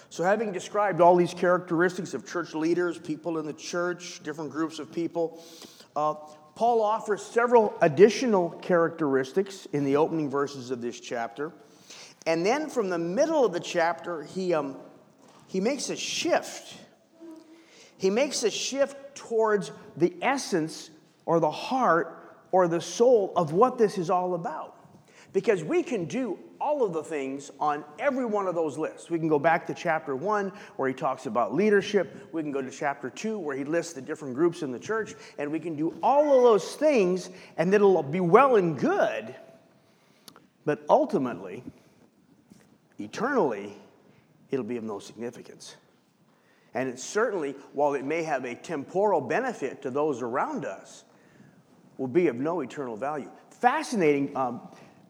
So, 0.09 0.23
having 0.23 0.53
described 0.53 1.01
all 1.01 1.17
these 1.17 1.35
characteristics 1.35 2.15
of 2.15 2.27
church 2.27 2.55
leaders, 2.55 2.97
people 2.97 3.39
in 3.39 3.45
the 3.45 3.53
church, 3.53 4.23
different 4.23 4.51
groups 4.51 4.79
of 4.79 4.93
people, 4.93 5.45
uh, 5.97 6.15
Paul 6.55 6.81
offers 6.81 7.23
several 7.23 7.77
additional 7.83 8.51
characteristics 8.51 9.67
in 9.73 9.85
the 9.85 9.97
opening 9.97 10.31
verses 10.31 10.71
of 10.71 10.81
this 10.81 11.01
chapter. 11.01 11.53
And 12.25 12.47
then 12.47 12.71
from 12.71 12.89
the 12.89 12.99
middle 12.99 13.45
of 13.45 13.53
the 13.53 13.61
chapter, 13.61 14.23
he 14.23 14.55
um, 14.55 14.77
he 15.47 15.61
makes 15.61 15.91
a 15.91 15.97
shift. 15.97 16.75
He 17.99 18.11
makes 18.11 18.43
a 18.43 18.51
shift 18.51 19.15
towards 19.15 19.73
the 19.97 20.15
essence 20.21 20.91
or 21.25 21.41
the 21.41 21.51
heart 21.51 22.39
or 22.53 22.69
the 22.69 22.81
soul 22.81 23.33
of 23.37 23.53
what 23.53 23.79
this 23.79 23.99
is 23.99 24.11
all 24.11 24.35
about. 24.35 24.75
Because 25.33 25.63
we 25.63 25.83
can 25.83 26.07
do 26.07 26.39
all 26.61 26.83
of 26.83 26.93
the 26.93 27.03
things 27.03 27.51
on 27.61 27.85
every 27.99 28.25
one 28.25 28.47
of 28.47 28.55
those 28.55 28.79
lists. 28.79 29.11
We 29.11 29.19
can 29.19 29.29
go 29.29 29.39
back 29.39 29.67
to 29.67 29.75
chapter 29.75 30.17
one, 30.17 30.51
where 30.77 30.89
he 30.89 30.95
talks 30.95 31.27
about 31.27 31.55
leadership. 31.55 32.29
We 32.33 32.43
can 32.43 32.53
go 32.53 32.63
to 32.63 32.71
chapter 32.71 33.11
two, 33.11 33.39
where 33.39 33.55
he 33.57 33.65
lists 33.65 33.93
the 33.93 34.01
different 34.01 34.35
groups 34.35 34.63
in 34.63 34.73
the 34.73 34.79
church. 34.79 35.15
And 35.39 35.53
we 35.53 35.61
can 35.61 35.77
do 35.77 35.95
all 36.03 36.37
of 36.37 36.43
those 36.43 36.75
things, 36.77 37.29
and 37.59 37.73
it'll 37.75 38.03
be 38.03 38.21
well 38.21 38.57
and 38.57 38.79
good. 38.79 39.35
But 40.65 40.85
ultimately, 40.89 41.63
eternally, 42.99 43.77
it'll 44.51 44.65
be 44.65 44.77
of 44.77 44.85
no 44.85 44.99
significance. 44.99 45.77
And 46.75 46.89
it 46.89 46.99
certainly, 46.99 47.53
while 47.73 47.95
it 47.95 48.05
may 48.05 48.23
have 48.23 48.45
a 48.45 48.55
temporal 48.55 49.21
benefit 49.21 49.83
to 49.83 49.91
those 49.91 50.21
around 50.21 50.65
us, 50.65 51.05
will 51.97 52.07
be 52.07 52.29
of 52.29 52.37
no 52.37 52.61
eternal 52.61 52.97
value. 52.97 53.31
Fascinating. 53.51 54.37
Um, 54.37 54.61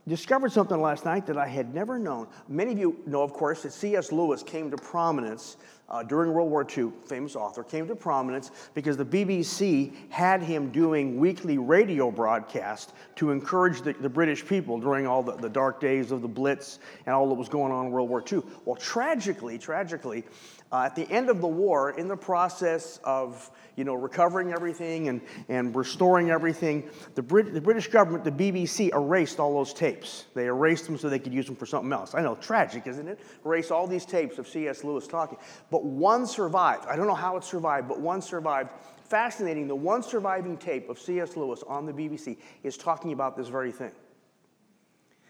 discovered 0.08 0.52
something 0.52 0.80
last 0.80 1.04
night 1.04 1.26
that 1.26 1.36
I 1.36 1.48
had 1.48 1.74
never 1.74 1.98
known. 1.98 2.28
Many 2.48 2.72
of 2.72 2.78
you 2.78 2.96
know, 3.06 3.22
of 3.22 3.32
course, 3.32 3.62
that 3.62 3.72
C.S. 3.72 4.12
Lewis 4.12 4.42
came 4.42 4.70
to 4.70 4.76
prominence 4.76 5.56
uh, 5.88 6.02
during 6.02 6.32
World 6.32 6.50
War 6.50 6.66
II, 6.76 6.90
famous 7.06 7.36
author, 7.36 7.62
came 7.62 7.86
to 7.88 7.94
prominence 7.94 8.50
because 8.74 8.96
the 8.96 9.04
BBC 9.04 9.92
had 10.10 10.42
him 10.42 10.70
doing 10.70 11.18
weekly 11.18 11.58
radio 11.58 12.10
broadcasts 12.10 12.92
to 13.16 13.30
encourage 13.30 13.82
the, 13.82 13.92
the 13.94 14.08
British 14.08 14.44
people 14.44 14.80
during 14.80 15.06
all 15.06 15.22
the, 15.22 15.36
the, 15.36 15.48
dark 15.48 15.80
days 15.80 16.10
of 16.10 16.22
the 16.22 16.28
Blitz 16.28 16.80
and 17.06 17.14
all 17.14 17.28
that 17.28 17.34
was 17.34 17.48
going 17.48 17.72
on 17.72 17.86
in 17.86 17.92
World 17.92 18.08
War 18.08 18.22
II. 18.30 18.42
Well, 18.64 18.76
tragically, 18.76 19.58
tragically, 19.58 20.24
uh, 20.72 20.82
at 20.82 20.96
the 20.96 21.08
end 21.10 21.30
of 21.30 21.40
the 21.40 21.46
war, 21.46 21.90
in 21.90 22.08
the 22.08 22.16
process 22.16 22.98
of 23.04 23.50
you 23.76 23.84
know, 23.84 23.94
recovering 23.94 24.52
everything 24.52 25.08
and, 25.08 25.20
and 25.48 25.76
restoring 25.76 26.30
everything, 26.30 26.88
the, 27.14 27.22
Brit- 27.22 27.52
the 27.52 27.60
British 27.60 27.88
government, 27.88 28.24
the 28.24 28.32
BBC, 28.32 28.92
erased 28.92 29.38
all 29.38 29.54
those 29.54 29.72
tapes. 29.72 30.24
They 30.34 30.46
erased 30.46 30.86
them 30.86 30.98
so 30.98 31.08
they 31.08 31.18
could 31.18 31.34
use 31.34 31.46
them 31.46 31.56
for 31.56 31.66
something 31.66 31.92
else. 31.92 32.14
I 32.14 32.22
know, 32.22 32.34
tragic, 32.36 32.86
isn't 32.86 33.06
it? 33.06 33.20
Erase 33.44 33.70
all 33.70 33.86
these 33.86 34.06
tapes 34.06 34.38
of 34.38 34.48
C.S. 34.48 34.82
Lewis 34.82 35.06
talking. 35.06 35.38
But 35.70 35.84
one 35.84 36.26
survived. 36.26 36.86
I 36.86 36.96
don't 36.96 37.06
know 37.06 37.14
how 37.14 37.36
it 37.36 37.44
survived, 37.44 37.86
but 37.86 38.00
one 38.00 38.22
survived. 38.22 38.70
Fascinating, 39.04 39.68
the 39.68 39.76
one 39.76 40.02
surviving 40.02 40.56
tape 40.56 40.88
of 40.88 40.98
C.S. 40.98 41.36
Lewis 41.36 41.62
on 41.68 41.86
the 41.86 41.92
BBC 41.92 42.38
is 42.64 42.76
talking 42.76 43.12
about 43.12 43.36
this 43.36 43.48
very 43.48 43.72
thing. 43.72 43.92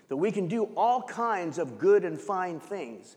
That 0.08 0.16
we 0.16 0.30
can 0.30 0.46
do 0.46 0.70
all 0.76 1.02
kinds 1.02 1.58
of 1.58 1.78
good 1.78 2.04
and 2.04 2.18
fine 2.18 2.60
things 2.60 3.16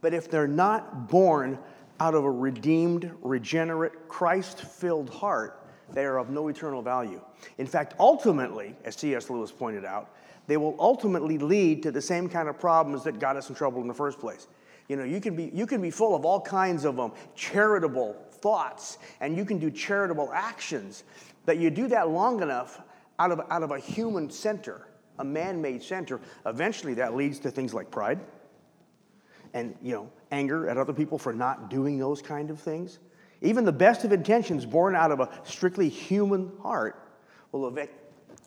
but 0.00 0.14
if 0.14 0.30
they're 0.30 0.48
not 0.48 1.08
born 1.08 1.58
out 2.00 2.14
of 2.14 2.24
a 2.24 2.30
redeemed, 2.30 3.10
regenerate, 3.22 4.08
Christ 4.08 4.60
filled 4.60 5.10
heart, 5.10 5.62
they 5.92 6.04
are 6.04 6.18
of 6.18 6.30
no 6.30 6.48
eternal 6.48 6.82
value. 6.82 7.20
In 7.58 7.66
fact, 7.66 7.94
ultimately, 7.98 8.74
as 8.84 8.96
C.S. 8.96 9.30
Lewis 9.30 9.52
pointed 9.52 9.84
out, 9.84 10.10
they 10.46 10.56
will 10.56 10.76
ultimately 10.78 11.38
lead 11.38 11.82
to 11.84 11.90
the 11.90 12.00
same 12.00 12.28
kind 12.28 12.48
of 12.48 12.58
problems 12.58 13.04
that 13.04 13.18
got 13.18 13.36
us 13.36 13.48
in 13.48 13.54
trouble 13.54 13.80
in 13.80 13.88
the 13.88 13.94
first 13.94 14.18
place. 14.18 14.48
You 14.88 14.96
know, 14.96 15.04
you 15.04 15.20
can 15.20 15.34
be, 15.34 15.50
you 15.52 15.66
can 15.66 15.80
be 15.80 15.90
full 15.90 16.14
of 16.14 16.24
all 16.24 16.40
kinds 16.40 16.84
of 16.84 17.00
um, 17.00 17.12
charitable 17.34 18.16
thoughts 18.30 18.98
and 19.20 19.36
you 19.36 19.44
can 19.44 19.58
do 19.58 19.70
charitable 19.70 20.30
actions, 20.32 21.02
but 21.44 21.58
you 21.58 21.70
do 21.70 21.88
that 21.88 22.08
long 22.08 22.42
enough 22.42 22.80
out 23.18 23.32
of, 23.32 23.40
out 23.50 23.62
of 23.62 23.72
a 23.72 23.78
human 23.78 24.30
center, 24.30 24.86
a 25.18 25.24
man 25.24 25.60
made 25.60 25.82
center, 25.82 26.20
eventually 26.44 26.94
that 26.94 27.16
leads 27.16 27.40
to 27.40 27.50
things 27.50 27.74
like 27.74 27.90
pride 27.90 28.20
and 29.54 29.74
you 29.82 29.92
know 29.92 30.10
anger 30.30 30.68
at 30.68 30.76
other 30.76 30.92
people 30.92 31.18
for 31.18 31.32
not 31.32 31.70
doing 31.70 31.98
those 31.98 32.20
kind 32.22 32.50
of 32.50 32.60
things 32.60 32.98
Even 33.42 33.64
the 33.64 33.72
best 33.72 34.04
of 34.04 34.12
intentions 34.12 34.64
born 34.64 34.94
out 34.94 35.12
of 35.12 35.20
a 35.20 35.28
strictly 35.44 35.88
human 35.88 36.50
heart 36.62 37.02
will 37.52 37.76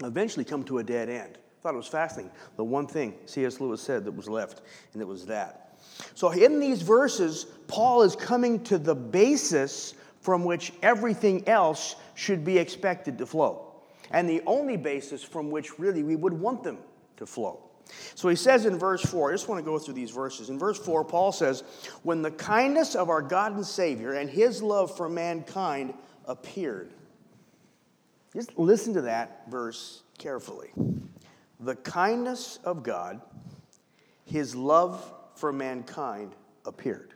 eventually 0.04 0.46
come 0.46 0.64
to 0.64 0.80
a 0.80 0.84
dead 0.84 1.10
end. 1.10 1.38
I 1.38 1.62
thought 1.62 1.74
it 1.74 1.78
was 1.78 1.88
fascinating. 1.88 2.32
The 2.56 2.64
one 2.64 2.88
thing 2.88 3.16
C.S. 3.26 3.60
Lewis 3.60 3.82
said 3.82 4.06
that 4.06 4.12
was 4.12 4.30
left, 4.30 4.62
and 4.94 5.02
it 5.02 5.06
was 5.06 5.26
that. 5.28 5.78
So, 6.16 6.32
in 6.32 6.60
these 6.60 6.82
verses, 6.82 7.46
Paul 7.68 8.02
is 8.02 8.16
coming 8.16 8.64
to 8.66 8.78
the 8.78 8.96
basis 8.96 9.94
from 10.22 10.44
which 10.44 10.74
everything 10.82 11.48
else 11.48 11.96
should 12.16 12.44
be 12.44 12.58
expected 12.58 13.18
to 13.18 13.26
flow, 13.26 13.74
and 14.12 14.30
the 14.30 14.42
only 14.46 14.78
basis 14.78 15.24
from 15.24 15.52
which 15.52 15.80
really 15.80 16.04
we 16.04 16.16
would 16.16 16.34
want 16.34 16.64
them 16.64 16.78
to 17.18 17.26
flow. 17.26 17.69
So 18.16 18.30
he 18.30 18.36
says 18.36 18.66
in 18.66 18.78
verse 18.78 19.02
4, 19.02 19.30
I 19.30 19.34
just 19.34 19.48
want 19.48 19.64
to 19.64 19.66
go 19.70 19.80
through 19.80 19.96
these 19.96 20.12
verses. 20.12 20.50
In 20.50 20.60
verse 20.60 20.78
4, 20.78 21.04
Paul 21.04 21.32
says, 21.32 21.64
When 22.04 22.22
the 22.22 22.32
kindness 22.32 22.96
of 22.96 23.10
our 23.10 23.22
God 23.22 23.56
and 23.56 23.66
Savior 23.66 24.14
and 24.14 24.30
his 24.30 24.62
love 24.62 24.96
for 24.96 25.10
mankind 25.10 25.94
appeared. 26.26 26.92
Just 28.34 28.58
listen 28.58 28.94
to 28.94 29.02
that 29.02 29.50
verse 29.50 30.04
carefully. 30.18 30.70
The 31.60 31.76
kindness 31.76 32.60
of 32.64 32.84
God, 32.84 33.22
his 34.26 34.56
love 34.56 35.14
for 35.36 35.52
mankind 35.52 36.34
appeared. 36.66 37.14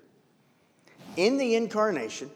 In 1.15 1.38
the 1.38 1.56
incarnation, 1.56 2.32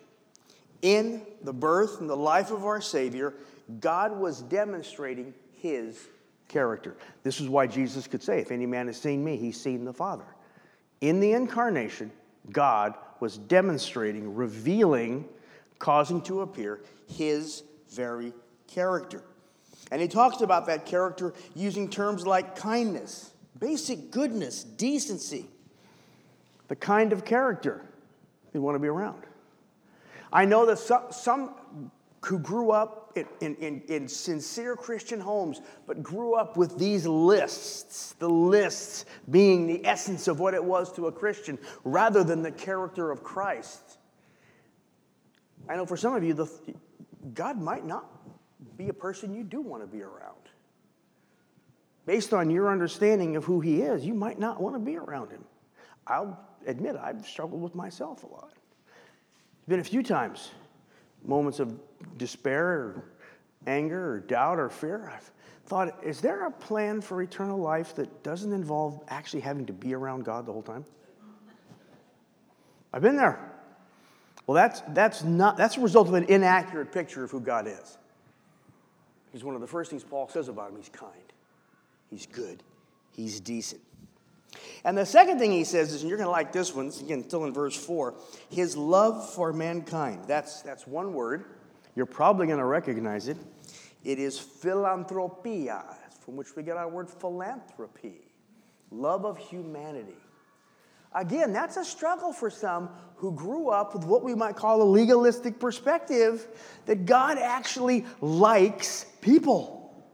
in 0.81 1.23
the 1.41 1.53
birth 1.53 1.99
and 1.99 2.09
the 2.09 2.15
life 2.15 2.51
of 2.51 2.65
our 2.65 2.81
Savior, 2.81 3.33
God 3.79 4.17
was 4.17 4.41
demonstrating 4.43 5.33
his 5.53 6.07
character. 6.47 6.95
This 7.23 7.39
is 7.39 7.49
why 7.49 7.67
Jesus 7.67 8.07
could 8.07 8.23
say, 8.23 8.39
If 8.39 8.51
any 8.51 8.65
man 8.65 8.87
has 8.87 8.99
seen 8.99 9.23
me, 9.23 9.37
he's 9.37 9.59
seen 9.59 9.85
the 9.85 9.93
Father. 9.93 10.25
In 11.01 11.19
the 11.19 11.33
incarnation, 11.33 12.11
God 12.51 12.95
was 13.19 13.37
demonstrating, 13.37 14.35
revealing, 14.35 15.25
causing 15.79 16.21
to 16.23 16.41
appear 16.41 16.81
his 17.07 17.63
very 17.89 18.33
character. 18.67 19.23
And 19.91 20.01
he 20.01 20.07
talks 20.07 20.41
about 20.41 20.65
that 20.67 20.85
character 20.85 21.33
using 21.55 21.89
terms 21.89 22.25
like 22.27 22.55
kindness, 22.55 23.31
basic 23.59 24.11
goodness, 24.11 24.63
decency, 24.63 25.47
the 26.67 26.75
kind 26.75 27.13
of 27.13 27.23
character 27.23 27.85
you 28.53 28.61
want 28.61 28.75
to 28.75 28.79
be 28.79 28.87
around. 28.87 29.23
I 30.33 30.45
know 30.45 30.65
that 30.65 30.79
some, 30.79 31.03
some 31.11 31.51
who 32.25 32.39
grew 32.39 32.71
up 32.71 33.06
in, 33.17 33.27
in, 33.41 33.55
in, 33.55 33.81
in, 33.87 34.07
sincere 34.07 34.75
Christian 34.75 35.19
homes, 35.19 35.61
but 35.85 36.01
grew 36.01 36.35
up 36.35 36.55
with 36.55 36.77
these 36.77 37.05
lists, 37.05 38.13
the 38.19 38.29
lists 38.29 39.05
being 39.29 39.67
the 39.67 39.85
essence 39.85 40.27
of 40.27 40.39
what 40.39 40.53
it 40.53 40.63
was 40.63 40.91
to 40.93 41.07
a 41.07 41.11
Christian, 41.11 41.57
rather 41.83 42.23
than 42.23 42.41
the 42.41 42.51
character 42.51 43.11
of 43.11 43.23
Christ. 43.23 43.97
I 45.67 45.75
know 45.75 45.85
for 45.85 45.97
some 45.97 46.15
of 46.15 46.23
you, 46.23 46.33
the, 46.33 46.49
God 47.33 47.61
might 47.61 47.85
not 47.85 48.05
be 48.77 48.89
a 48.89 48.93
person 48.93 49.33
you 49.33 49.43
do 49.43 49.61
want 49.61 49.83
to 49.83 49.87
be 49.87 50.01
around. 50.01 50.35
Based 52.05 52.33
on 52.33 52.49
your 52.49 52.71
understanding 52.71 53.35
of 53.35 53.43
who 53.43 53.59
He 53.59 53.81
is, 53.81 54.05
you 54.05 54.13
might 54.13 54.39
not 54.39 54.61
want 54.61 54.75
to 54.75 54.79
be 54.79 54.95
around 54.95 55.31
Him. 55.31 55.43
I'll 56.05 56.39
admit 56.65 56.95
I've 56.95 57.25
struggled 57.27 57.61
with 57.61 57.75
myself 57.75 58.23
a 58.23 58.27
lot. 58.27 58.53
It's 59.59 59.67
been 59.67 59.79
a 59.79 59.83
few 59.83 60.03
times 60.03 60.51
moments 61.23 61.59
of 61.59 61.77
despair 62.17 62.67
or 62.67 63.03
anger 63.65 64.13
or 64.13 64.19
doubt 64.19 64.59
or 64.59 64.69
fear, 64.69 65.11
I've 65.13 65.31
thought, 65.65 66.03
is 66.03 66.21
there 66.21 66.47
a 66.47 66.51
plan 66.51 67.01
for 67.01 67.21
eternal 67.21 67.59
life 67.59 67.95
that 67.95 68.23
doesn't 68.23 68.53
involve 68.53 69.01
actually 69.09 69.41
having 69.41 69.65
to 69.65 69.73
be 69.73 69.93
around 69.93 70.23
God 70.23 70.45
the 70.45 70.53
whole 70.53 70.63
time? 70.63 70.85
I've 72.93 73.01
been 73.01 73.17
there. 73.17 73.39
Well, 74.47 74.55
that's, 74.55 74.81
that's, 74.89 75.23
not, 75.23 75.57
that's 75.57 75.75
a 75.75 75.81
result 75.81 76.07
of 76.07 76.13
an 76.13 76.23
inaccurate 76.23 76.93
picture 76.93 77.23
of 77.23 77.31
who 77.31 77.41
God 77.41 77.67
is. 77.67 77.97
He's 79.33 79.43
one 79.43 79.55
of 79.55 79.61
the 79.61 79.67
first 79.67 79.91
things 79.91 80.05
Paul 80.05 80.29
says 80.29 80.47
about 80.47 80.71
him 80.71 80.77
he's 80.77 80.89
kind, 80.89 81.33
he's 82.09 82.25
good, 82.25 82.63
he's 83.11 83.41
decent. 83.41 83.81
And 84.85 84.97
the 84.97 85.05
second 85.05 85.37
thing 85.37 85.51
he 85.51 85.65
says 85.65 85.91
is, 85.91 86.01
and 86.01 86.09
you're 86.09 86.17
going 86.17 86.27
to 86.27 86.31
like 86.31 86.53
this 86.53 86.73
one, 86.73 86.91
again, 87.01 87.23
still 87.23 87.43
in 87.43 87.53
verse 87.53 87.75
4, 87.75 88.15
his 88.49 88.77
love 88.77 89.29
for 89.33 89.51
mankind. 89.51 90.23
That's, 90.27 90.61
that's 90.61 90.87
one 90.87 91.13
word. 91.13 91.43
You're 91.97 92.05
probably 92.05 92.45
going 92.45 92.59
to 92.59 92.65
recognize 92.65 93.27
it. 93.27 93.37
It 94.03 94.19
is 94.19 94.37
philanthropia, 94.37 95.83
from 96.23 96.35
which 96.35 96.55
we 96.55 96.61
get 96.61 96.77
our 96.77 96.87
word 96.87 97.09
philanthropy, 97.09 98.21
love 98.91 99.25
of 99.25 99.35
humanity. 99.39 100.13
Again, 101.15 101.51
that's 101.51 101.75
a 101.75 101.83
struggle 101.83 102.31
for 102.31 102.51
some 102.51 102.89
who 103.15 103.31
grew 103.31 103.69
up 103.69 103.95
with 103.95 104.05
what 104.05 104.23
we 104.23 104.35
might 104.35 104.55
call 104.55 104.83
a 104.83 104.83
legalistic 104.83 105.59
perspective 105.59 106.45
that 106.85 107.07
God 107.07 107.39
actually 107.39 108.05
likes 108.21 109.07
people. 109.21 110.05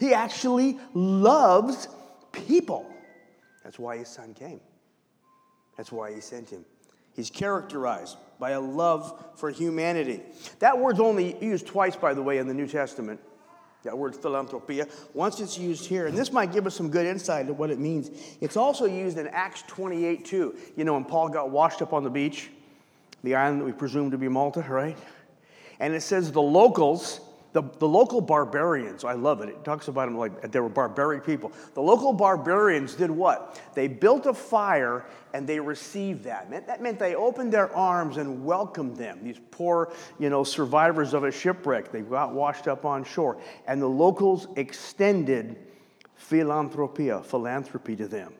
He 0.00 0.12
actually 0.12 0.76
loves 0.92 1.86
people. 2.32 2.84
That's 3.62 3.78
why 3.78 3.98
his 3.98 4.08
son 4.08 4.34
came. 4.34 4.58
That's 5.76 5.92
why 5.92 6.12
he 6.12 6.20
sent 6.20 6.50
him. 6.50 6.64
He's 7.18 7.30
characterized 7.30 8.16
by 8.38 8.50
a 8.50 8.60
love 8.60 9.24
for 9.34 9.50
humanity. 9.50 10.22
That 10.60 10.78
word's 10.78 11.00
only 11.00 11.36
used 11.44 11.66
twice, 11.66 11.96
by 11.96 12.14
the 12.14 12.22
way, 12.22 12.38
in 12.38 12.46
the 12.46 12.54
New 12.54 12.68
Testament. 12.68 13.18
That 13.82 13.98
word 13.98 14.14
philanthropia. 14.14 14.86
Once 15.14 15.40
it's 15.40 15.58
used 15.58 15.86
here, 15.86 16.06
and 16.06 16.16
this 16.16 16.30
might 16.30 16.52
give 16.52 16.64
us 16.64 16.76
some 16.76 16.90
good 16.90 17.06
insight 17.06 17.40
into 17.40 17.54
what 17.54 17.70
it 17.70 17.80
means. 17.80 18.12
It's 18.40 18.56
also 18.56 18.84
used 18.84 19.18
in 19.18 19.26
Acts 19.26 19.64
28 19.66 20.24
too. 20.24 20.54
You 20.76 20.84
know, 20.84 20.94
when 20.94 21.04
Paul 21.04 21.28
got 21.28 21.50
washed 21.50 21.82
up 21.82 21.92
on 21.92 22.04
the 22.04 22.10
beach, 22.10 22.50
the 23.24 23.34
island 23.34 23.62
that 23.62 23.64
we 23.64 23.72
presume 23.72 24.12
to 24.12 24.18
be 24.18 24.28
Malta, 24.28 24.64
right? 24.68 24.96
And 25.80 25.94
it 25.94 26.02
says 26.02 26.30
the 26.30 26.40
locals 26.40 27.18
the, 27.52 27.62
the 27.78 27.88
local 27.88 28.20
barbarians, 28.20 29.04
I 29.04 29.14
love 29.14 29.40
it. 29.40 29.48
It 29.48 29.64
talks 29.64 29.88
about 29.88 30.06
them 30.06 30.18
like 30.18 30.52
they 30.52 30.60
were 30.60 30.68
barbaric 30.68 31.24
people. 31.24 31.50
The 31.74 31.80
local 31.80 32.12
barbarians 32.12 32.94
did 32.94 33.10
what? 33.10 33.60
They 33.74 33.88
built 33.88 34.26
a 34.26 34.34
fire 34.34 35.06
and 35.32 35.46
they 35.46 35.58
received 35.58 36.24
that. 36.24 36.50
That 36.66 36.82
meant 36.82 36.98
they 36.98 37.14
opened 37.14 37.52
their 37.52 37.74
arms 37.74 38.18
and 38.18 38.44
welcomed 38.44 38.96
them, 38.96 39.20
these 39.22 39.40
poor, 39.50 39.92
you 40.18 40.28
know, 40.28 40.44
survivors 40.44 41.14
of 41.14 41.24
a 41.24 41.32
shipwreck. 41.32 41.90
They 41.90 42.02
got 42.02 42.34
washed 42.34 42.68
up 42.68 42.84
on 42.84 43.02
shore. 43.02 43.40
And 43.66 43.80
the 43.80 43.88
locals 43.88 44.48
extended 44.56 45.56
philanthropia, 46.16 47.22
philanthropy 47.22 47.96
to 47.96 48.08
them. 48.08 48.34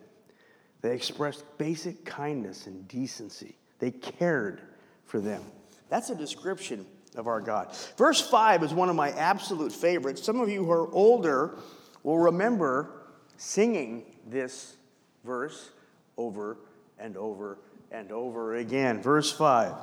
They 0.83 0.95
expressed 0.95 1.45
basic 1.57 2.05
kindness 2.05 2.67
and 2.67 2.87
decency. 2.87 3.57
They 3.79 3.91
cared 3.91 4.61
for 5.07 5.19
them. 5.19 5.43
That's 5.89 6.11
a 6.11 6.15
description 6.15 6.87
of 7.19 7.27
our 7.27 7.41
God. 7.41 7.75
Verse 7.97 8.21
5 8.21 8.63
is 8.63 8.73
one 8.73 8.89
of 8.89 8.97
my 8.97 9.11
absolute 9.11 9.73
favorites. 9.73 10.23
Some 10.23 10.41
of 10.41 10.49
you 10.49 10.65
who 10.65 10.71
are 10.71 10.91
older 10.93 11.59
will 12.03 12.19
remember 12.19 12.91
singing 13.37 14.05
this 14.27 14.77
verse 15.25 15.71
over 16.17 16.57
and 16.99 17.17
over 17.17 17.59
and 17.91 18.13
over 18.13 18.57
again. 18.57 19.03
Verse 19.03 19.33
5 19.33 19.75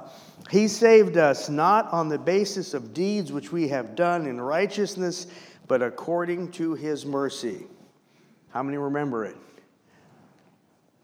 He 0.50 0.68
saved 0.68 1.18
us 1.18 1.50
not 1.50 1.92
on 1.92 2.10
the 2.10 2.18
basis 2.18 2.74
of 2.74 2.94
deeds 2.94 3.32
which 3.32 3.52
we 3.52 3.68
have 3.68 3.96
done 3.96 4.26
in 4.26 4.40
righteousness, 4.40 5.28
but 5.68 5.82
according 5.82 6.52
to 6.54 6.74
his 6.74 7.06
mercy. 7.06 7.66
How 8.50 8.64
many 8.64 8.78
remember 8.78 9.26
it? 9.26 9.36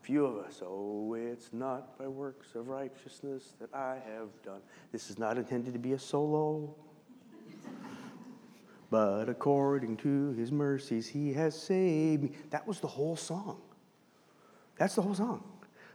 Few 0.01 0.25
of 0.25 0.37
us, 0.45 0.63
oh, 0.65 1.13
it's 1.13 1.53
not 1.53 1.97
by 1.97 2.07
works 2.07 2.55
of 2.55 2.69
righteousness 2.69 3.53
that 3.59 3.73
I 3.73 3.99
have 4.07 4.29
done. 4.43 4.61
This 4.91 5.11
is 5.11 5.19
not 5.19 5.37
intended 5.37 5.73
to 5.73 5.79
be 5.79 5.93
a 5.93 5.99
solo. 5.99 6.75
but 8.89 9.29
according 9.29 9.97
to 9.97 10.31
his 10.31 10.51
mercies, 10.51 11.07
he 11.07 11.33
has 11.33 11.59
saved 11.59 12.23
me. 12.23 12.31
That 12.49 12.67
was 12.67 12.79
the 12.79 12.87
whole 12.87 13.15
song. 13.15 13.61
That's 14.75 14.95
the 14.95 15.03
whole 15.03 15.13
song. 15.13 15.43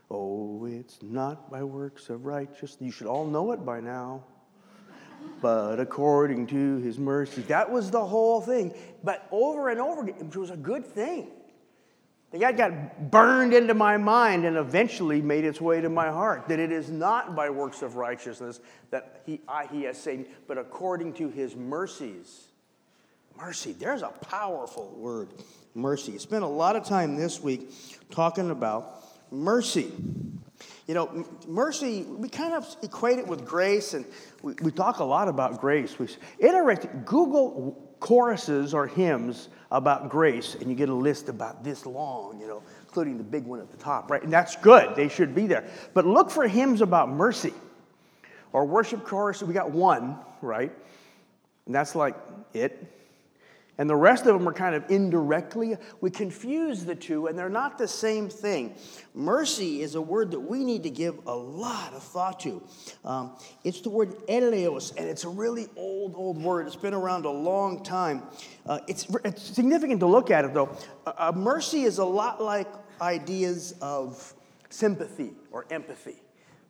Oh, 0.09 0.65
it's 0.65 0.99
not 1.01 1.51
by 1.51 1.63
works 1.63 2.09
of 2.09 2.25
righteousness. 2.25 2.77
You 2.79 2.91
should 2.91 3.07
all 3.07 3.25
know 3.25 3.51
it 3.51 3.65
by 3.65 3.81
now. 3.81 4.23
But 5.41 5.81
according 5.81 6.47
to 6.47 6.77
his 6.77 6.97
mercy. 6.97 7.41
That 7.43 7.69
was 7.69 7.91
the 7.91 8.05
whole 8.05 8.39
thing. 8.39 8.73
But 9.03 9.27
over 9.31 9.67
and 9.67 9.81
over 9.81 10.03
again, 10.03 10.15
it 10.33 10.35
was 10.37 10.49
a 10.49 10.55
good 10.57 10.85
thing. 10.85 11.31
That 12.31 12.57
got 12.57 13.09
burned 13.09 13.53
into 13.53 13.73
my 13.73 13.95
mind 13.97 14.45
and 14.45 14.57
eventually 14.57 15.21
made 15.21 15.45
its 15.45 15.61
way 15.61 15.79
to 15.79 15.89
my 15.89 16.09
heart. 16.09 16.49
That 16.49 16.59
it 16.59 16.71
is 16.71 16.89
not 16.89 17.35
by 17.35 17.49
works 17.49 17.81
of 17.81 17.95
righteousness 17.95 18.59
that 18.91 19.21
he, 19.25 19.39
I, 19.47 19.67
he 19.67 19.83
has 19.83 19.97
saved, 19.97 20.29
but 20.45 20.57
according 20.57 21.13
to 21.13 21.29
his 21.29 21.55
mercies. 21.55 22.47
Mercy, 23.37 23.71
there's 23.73 24.01
a 24.01 24.09
powerful 24.09 24.93
word, 24.97 25.29
mercy. 25.73 26.17
Spent 26.17 26.43
a 26.43 26.47
lot 26.47 26.75
of 26.75 26.83
time 26.83 27.15
this 27.15 27.39
week 27.39 27.71
talking 28.09 28.49
about 28.49 29.03
mercy. 29.31 29.91
You 30.87 30.95
know, 30.95 31.25
mercy, 31.47 32.03
we 32.03 32.29
kind 32.29 32.53
of 32.53 32.65
equate 32.81 33.19
it 33.19 33.27
with 33.27 33.45
grace, 33.45 33.93
and 33.93 34.05
we, 34.41 34.53
we 34.61 34.71
talk 34.71 34.99
a 34.99 35.03
lot 35.03 35.27
about 35.27 35.61
grace. 35.61 35.97
We, 35.99 36.07
interesting, 36.39 37.03
Google 37.05 37.86
choruses 37.99 38.73
or 38.73 38.87
hymns 38.87 39.49
about 39.71 40.09
grace, 40.09 40.55
and 40.55 40.69
you 40.69 40.75
get 40.75 40.89
a 40.89 40.93
list 40.93 41.29
about 41.29 41.63
this 41.63 41.85
long, 41.85 42.39
you 42.39 42.47
know, 42.47 42.63
including 42.85 43.17
the 43.17 43.23
big 43.23 43.45
one 43.45 43.59
at 43.59 43.69
the 43.69 43.77
top, 43.77 44.09
right? 44.09 44.23
And 44.23 44.31
that's 44.31 44.55
good. 44.55 44.95
They 44.95 45.09
should 45.09 45.35
be 45.35 45.47
there. 45.47 45.69
But 45.93 46.05
look 46.05 46.29
for 46.29 46.47
hymns 46.47 46.81
about 46.81 47.09
mercy 47.09 47.53
or 48.53 48.65
worship 48.65 49.03
chorus, 49.03 49.43
we 49.43 49.53
got 49.53 49.71
one, 49.71 50.17
right? 50.41 50.71
And 51.65 51.75
that's 51.75 51.95
like 51.95 52.15
it. 52.53 52.96
And 53.77 53.87
the 53.87 53.95
rest 53.95 54.25
of 54.25 54.33
them 54.33 54.47
are 54.49 54.53
kind 54.53 54.73
of 54.73 54.89
indirectly. 54.89 55.77
We 56.01 56.09
confuse 56.09 56.83
the 56.83 56.95
two, 56.95 57.27
and 57.27 57.37
they're 57.37 57.49
not 57.49 57.77
the 57.77 57.87
same 57.87 58.27
thing. 58.27 58.75
Mercy 59.13 59.81
is 59.81 59.93
a 59.93 60.01
word 60.01 60.31
that 60.31 60.39
we 60.39 60.63
need 60.63 60.83
to 60.83 60.89
give 60.89 61.19
a 61.27 61.35
lot 61.35 61.93
of 61.93 62.01
thought 62.01 62.39
to. 62.41 62.61
Um, 63.05 63.35
it's 63.63 63.81
the 63.81 63.89
word 63.89 64.15
eleos, 64.27 64.95
and 64.97 65.07
it's 65.07 65.25
a 65.25 65.29
really 65.29 65.67
old, 65.75 66.15
old 66.15 66.41
word. 66.41 66.65
It's 66.65 66.75
been 66.75 66.95
around 66.95 67.25
a 67.25 67.31
long 67.31 67.83
time. 67.83 68.23
Uh, 68.65 68.79
it's, 68.87 69.07
it's 69.23 69.43
significant 69.43 69.99
to 69.99 70.07
look 70.07 70.31
at 70.31 70.43
it, 70.43 70.55
though. 70.55 70.75
Uh, 71.05 71.31
mercy 71.35 71.83
is 71.83 71.99
a 71.99 72.05
lot 72.05 72.41
like 72.41 72.67
ideas 72.99 73.75
of 73.81 74.33
sympathy 74.69 75.33
or 75.51 75.65
empathy. 75.69 76.15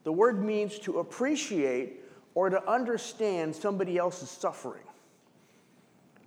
The 0.03 0.11
word 0.11 0.43
means 0.43 0.77
to 0.79 0.99
appreciate 0.99 2.01
or 2.33 2.49
to 2.49 2.69
understand 2.69 3.55
somebody 3.55 3.97
else's 3.97 4.29
suffering 4.29 4.86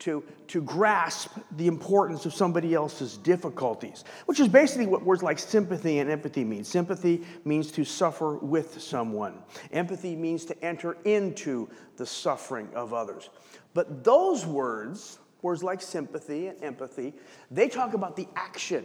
to, 0.00 0.24
to 0.48 0.62
grasp 0.62 1.30
the 1.56 1.66
importance 1.66 2.26
of 2.26 2.34
somebody 2.34 2.74
else's 2.74 3.16
difficulties, 3.16 4.04
which 4.26 4.40
is 4.40 4.48
basically 4.48 4.86
what 4.86 5.04
words 5.04 5.22
like 5.22 5.38
sympathy 5.38 5.98
and 6.00 6.10
empathy 6.10 6.44
mean. 6.44 6.64
Sympathy 6.64 7.22
means 7.44 7.70
to 7.72 7.84
suffer 7.84 8.36
with 8.36 8.80
someone, 8.80 9.34
empathy 9.72 10.16
means 10.16 10.44
to 10.46 10.64
enter 10.64 10.96
into 11.04 11.68
the 11.96 12.06
suffering 12.06 12.68
of 12.74 12.92
others. 12.92 13.30
But 13.74 14.02
those 14.02 14.46
words, 14.46 15.18
words 15.42 15.62
like 15.62 15.80
sympathy 15.80 16.48
and 16.48 16.62
empathy, 16.62 17.14
they 17.50 17.68
talk 17.68 17.94
about 17.94 18.16
the 18.16 18.26
action. 18.34 18.84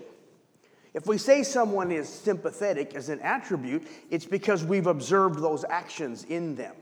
If 0.94 1.08
we 1.08 1.18
say 1.18 1.44
someone 1.44 1.92
is 1.92 2.08
sympathetic 2.08 2.96
as 2.96 3.10
an 3.10 3.20
attribute, 3.20 3.86
it's 4.10 4.26
because 4.26 4.64
we've 4.64 4.88
observed 4.88 5.40
those 5.40 5.66
actions 5.66 6.24
in 6.24 6.56
them. 6.56 6.76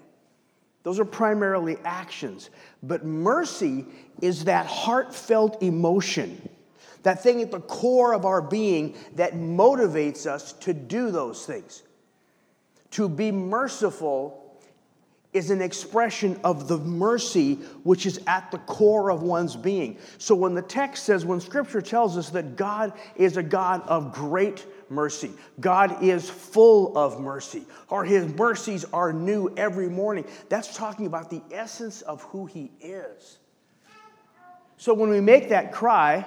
Those 0.83 0.99
are 0.99 1.05
primarily 1.05 1.77
actions. 1.85 2.49
But 2.83 3.05
mercy 3.05 3.85
is 4.21 4.45
that 4.45 4.65
heartfelt 4.65 5.63
emotion, 5.63 6.49
that 7.03 7.23
thing 7.23 7.41
at 7.41 7.51
the 7.51 7.61
core 7.61 8.13
of 8.13 8.25
our 8.25 8.41
being 8.41 8.95
that 9.15 9.33
motivates 9.33 10.25
us 10.25 10.53
to 10.53 10.73
do 10.73 11.09
those 11.11 11.45
things. 11.45 11.83
To 12.91 13.09
be 13.09 13.31
merciful 13.31 14.39
is 15.33 15.49
an 15.49 15.61
expression 15.61 16.39
of 16.43 16.67
the 16.67 16.77
mercy 16.77 17.55
which 17.83 18.05
is 18.05 18.19
at 18.27 18.51
the 18.51 18.59
core 18.59 19.09
of 19.09 19.23
one's 19.23 19.55
being. 19.55 19.97
So 20.19 20.35
when 20.35 20.53
the 20.53 20.61
text 20.61 21.05
says, 21.05 21.25
when 21.25 21.39
scripture 21.39 21.81
tells 21.81 22.17
us 22.17 22.29
that 22.29 22.55
God 22.55 22.93
is 23.15 23.35
a 23.37 23.43
God 23.43 23.81
of 23.87 24.13
great 24.13 24.65
mercy. 24.89 25.31
God 25.59 26.03
is 26.03 26.29
full 26.29 26.97
of 26.97 27.19
mercy, 27.19 27.65
or 27.89 28.03
his 28.03 28.25
mercies 28.33 28.85
are 28.93 29.13
new 29.13 29.53
every 29.55 29.89
morning. 29.89 30.25
That's 30.49 30.75
talking 30.75 31.05
about 31.05 31.29
the 31.29 31.41
essence 31.51 32.01
of 32.01 32.21
who 32.23 32.45
he 32.45 32.71
is. 32.81 33.37
So 34.77 34.93
when 34.93 35.09
we 35.09 35.21
make 35.21 35.49
that 35.49 35.71
cry, 35.71 36.25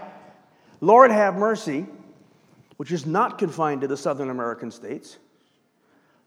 Lord 0.80 1.10
have 1.10 1.36
mercy, 1.36 1.86
which 2.76 2.92
is 2.92 3.06
not 3.06 3.38
confined 3.38 3.82
to 3.82 3.88
the 3.88 3.96
Southern 3.96 4.30
American 4.30 4.70
states, 4.70 5.18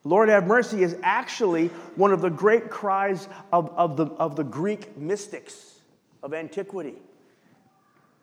Lord 0.04 0.30
have 0.30 0.48
mercy 0.48 0.84
is 0.84 0.96
actually 1.04 1.68
one 1.96 2.14
of 2.14 2.22
the 2.22 2.30
great 2.30 2.70
cries 2.70 3.28
of, 3.52 3.70
of, 3.76 3.98
the, 3.98 4.06
of 4.06 4.36
the 4.36 4.44
Greek 4.44 4.98
mystics 4.98 5.82
of 6.24 6.34
antiquity, 6.34 6.96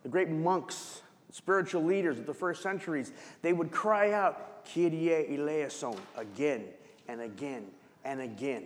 the 0.03 0.09
great 0.09 0.29
monks 0.29 1.03
spiritual 1.37 1.85
leaders 1.85 2.19
of 2.19 2.25
the 2.25 2.33
first 2.33 2.62
centuries, 2.62 3.12
they 3.43 3.52
would 3.52 3.71
cry 3.71 4.12
out, 4.12 4.64
Kyrie 4.64 5.37
eleison, 5.37 5.95
again 6.16 6.64
and 7.09 7.21
again 7.21 7.66
and 8.07 8.23
again. 8.23 8.64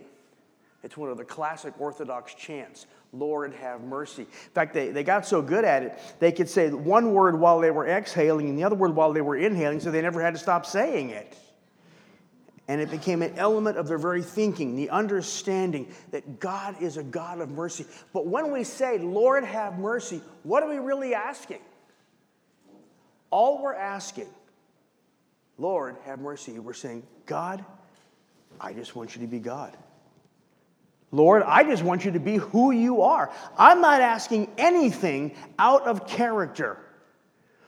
It's 0.81 0.95
one 0.95 1.09
of 1.09 1.17
the 1.17 1.25
classic 1.25 1.73
Orthodox 1.79 2.33
chants. 2.33 2.87
Lord, 3.11 3.53
have 3.55 3.81
mercy. 3.81 4.21
In 4.21 4.53
fact, 4.53 4.73
they, 4.73 4.89
they 4.89 5.03
got 5.03 5.27
so 5.27 5.41
good 5.41 5.65
at 5.65 5.83
it, 5.83 5.99
they 6.19 6.31
could 6.31 6.47
say 6.47 6.69
one 6.71 7.13
word 7.13 7.37
while 7.37 7.59
they 7.59 7.71
were 7.71 7.87
exhaling 7.87 8.47
and 8.47 8.57
the 8.57 8.63
other 8.63 8.77
word 8.77 8.95
while 8.95 9.11
they 9.11 9.21
were 9.21 9.35
inhaling, 9.35 9.81
so 9.81 9.91
they 9.91 10.01
never 10.01 10.21
had 10.21 10.33
to 10.33 10.39
stop 10.39 10.65
saying 10.65 11.09
it. 11.09 11.37
And 12.69 12.79
it 12.79 12.89
became 12.89 13.21
an 13.21 13.33
element 13.35 13.77
of 13.77 13.89
their 13.89 13.97
very 13.97 14.23
thinking, 14.23 14.77
the 14.77 14.91
understanding 14.91 15.93
that 16.11 16.39
God 16.39 16.81
is 16.81 16.95
a 16.95 17.03
God 17.03 17.41
of 17.41 17.49
mercy. 17.49 17.85
But 18.13 18.27
when 18.27 18.49
we 18.49 18.63
say, 18.63 18.97
Lord, 18.97 19.43
have 19.43 19.77
mercy, 19.77 20.21
what 20.43 20.63
are 20.63 20.69
we 20.69 20.77
really 20.77 21.13
asking? 21.13 21.59
All 23.31 23.61
we're 23.61 23.73
asking, 23.73 24.27
Lord, 25.57 25.95
have 26.05 26.19
mercy, 26.19 26.59
we're 26.59 26.73
saying, 26.73 27.03
God, 27.25 27.63
I 28.59 28.73
just 28.73 28.95
want 28.95 29.15
you 29.15 29.21
to 29.21 29.27
be 29.27 29.39
God. 29.39 29.75
Lord, 31.11 31.43
I 31.43 31.63
just 31.63 31.83
want 31.83 32.05
you 32.05 32.11
to 32.11 32.19
be 32.19 32.37
who 32.37 32.71
you 32.71 33.01
are. 33.01 33.31
I'm 33.57 33.81
not 33.81 34.01
asking 34.01 34.49
anything 34.57 35.35
out 35.59 35.83
of 35.83 36.07
character. 36.07 36.77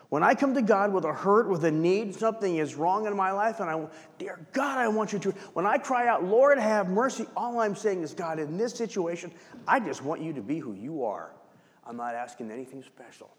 When 0.09 0.21
I 0.21 0.35
come 0.35 0.53
to 0.53 0.61
God 0.61 0.93
with 0.93 1.05
a 1.05 1.13
hurt, 1.13 1.49
with 1.49 1.65
a 1.65 1.71
need, 1.71 2.13
something 2.13 2.57
is 2.57 2.75
wrong 2.75 3.07
in 3.07 3.17
my 3.17 3.31
life, 3.31 3.59
and 3.59 3.69
I, 3.69 3.87
dear 4.19 4.39
God, 4.53 4.77
I 4.77 4.87
want 4.87 5.11
you 5.11 5.19
to. 5.19 5.31
When 5.53 5.65
I 5.65 5.79
cry 5.79 6.07
out, 6.07 6.23
Lord, 6.23 6.59
have 6.59 6.87
mercy, 6.87 7.25
all 7.35 7.59
I'm 7.59 7.75
saying 7.75 8.03
is, 8.03 8.13
God, 8.13 8.37
in 8.37 8.55
this 8.55 8.73
situation, 8.75 9.31
I 9.67 9.79
just 9.79 10.03
want 10.03 10.21
you 10.21 10.31
to 10.33 10.41
be 10.41 10.59
who 10.59 10.73
you 10.73 11.03
are. 11.03 11.31
I'm 11.85 11.97
not 11.97 12.13
asking 12.13 12.51
anything 12.51 12.83
special. 12.83 13.29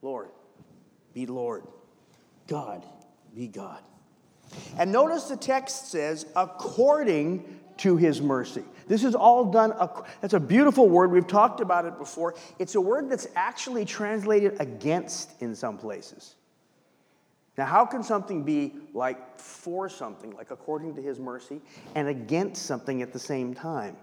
Lord, 0.00 0.30
be 1.14 1.26
Lord. 1.26 1.64
God 2.46 2.84
be 3.34 3.46
God. 3.46 3.80
And 4.78 4.90
notice 4.90 5.24
the 5.24 5.36
text 5.36 5.90
says, 5.90 6.26
according 6.34 7.60
to 7.78 7.96
his 7.96 8.20
mercy. 8.20 8.64
This 8.88 9.04
is 9.04 9.14
all 9.14 9.44
done, 9.44 9.72
that's 10.20 10.34
a 10.34 10.40
beautiful 10.40 10.88
word. 10.88 11.12
We've 11.12 11.26
talked 11.26 11.60
about 11.60 11.86
it 11.86 11.96
before. 11.96 12.34
It's 12.58 12.74
a 12.74 12.80
word 12.80 13.08
that's 13.08 13.28
actually 13.36 13.84
translated 13.84 14.60
against 14.60 15.40
in 15.40 15.54
some 15.54 15.78
places. 15.78 16.34
Now, 17.56 17.66
how 17.66 17.86
can 17.86 18.02
something 18.02 18.42
be 18.42 18.74
like 18.92 19.38
for 19.38 19.88
something, 19.88 20.34
like 20.36 20.50
according 20.50 20.94
to 20.96 21.02
his 21.02 21.18
mercy, 21.18 21.60
and 21.94 22.08
against 22.08 22.66
something 22.66 23.02
at 23.02 23.12
the 23.12 23.18
same 23.18 23.54
time? 23.54 23.96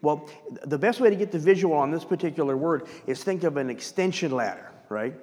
Well, 0.00 0.28
the 0.64 0.78
best 0.78 1.00
way 1.00 1.10
to 1.10 1.16
get 1.16 1.32
the 1.32 1.38
visual 1.38 1.74
on 1.74 1.90
this 1.90 2.04
particular 2.04 2.56
word 2.56 2.86
is 3.06 3.24
think 3.24 3.42
of 3.42 3.56
an 3.56 3.68
extension 3.68 4.30
ladder, 4.30 4.70
right? 4.88 5.14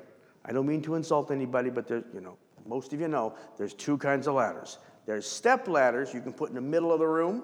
I 0.45 0.53
don't 0.53 0.67
mean 0.67 0.81
to 0.83 0.95
insult 0.95 1.31
anybody, 1.31 1.69
but 1.69 1.87
there's, 1.87 2.03
you 2.13 2.21
know, 2.21 2.37
most 2.65 2.93
of 2.93 3.01
you 3.01 3.07
know 3.07 3.35
there's 3.57 3.73
two 3.73 3.97
kinds 3.97 4.27
of 4.27 4.35
ladders. 4.35 4.79
There's 5.05 5.27
step 5.27 5.67
ladders 5.67 6.13
you 6.13 6.21
can 6.21 6.33
put 6.33 6.49
in 6.49 6.55
the 6.55 6.61
middle 6.61 6.91
of 6.91 6.99
the 6.99 7.07
room, 7.07 7.43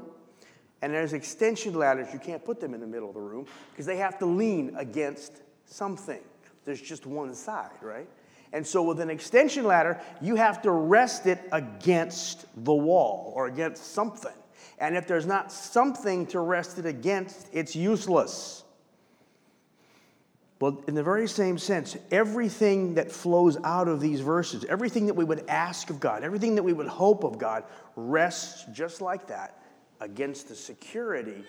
and 0.81 0.93
there's 0.93 1.13
extension 1.13 1.73
ladders 1.73 2.07
you 2.13 2.19
can't 2.19 2.43
put 2.43 2.59
them 2.59 2.73
in 2.73 2.81
the 2.81 2.87
middle 2.87 3.09
of 3.09 3.15
the 3.15 3.21
room 3.21 3.45
because 3.71 3.85
they 3.85 3.97
have 3.97 4.17
to 4.19 4.25
lean 4.25 4.73
against 4.77 5.41
something. 5.65 6.21
There's 6.65 6.81
just 6.81 7.05
one 7.05 7.33
side, 7.35 7.71
right? 7.81 8.07
And 8.53 8.65
so 8.65 8.83
with 8.83 8.99
an 8.99 9.09
extension 9.09 9.65
ladder, 9.65 9.99
you 10.21 10.35
have 10.35 10.61
to 10.63 10.71
rest 10.71 11.25
it 11.25 11.39
against 11.51 12.45
the 12.65 12.73
wall 12.73 13.31
or 13.35 13.47
against 13.47 13.93
something. 13.93 14.33
And 14.79 14.97
if 14.97 15.07
there's 15.07 15.25
not 15.25 15.51
something 15.51 16.25
to 16.27 16.39
rest 16.39 16.77
it 16.79 16.85
against, 16.85 17.47
it's 17.53 17.75
useless. 17.75 18.63
Well, 20.61 20.83
in 20.87 20.93
the 20.93 21.01
very 21.01 21.27
same 21.27 21.57
sense, 21.57 21.97
everything 22.11 22.93
that 22.93 23.11
flows 23.11 23.57
out 23.63 23.87
of 23.87 23.99
these 23.99 24.19
verses, 24.19 24.63
everything 24.65 25.07
that 25.07 25.15
we 25.15 25.25
would 25.25 25.43
ask 25.49 25.89
of 25.89 25.99
God, 25.99 26.23
everything 26.23 26.53
that 26.53 26.61
we 26.61 26.71
would 26.71 26.87
hope 26.87 27.23
of 27.23 27.39
God, 27.39 27.63
rests 27.95 28.65
just 28.71 29.01
like 29.01 29.25
that 29.25 29.59
against 30.01 30.49
the 30.49 30.55
security, 30.55 31.43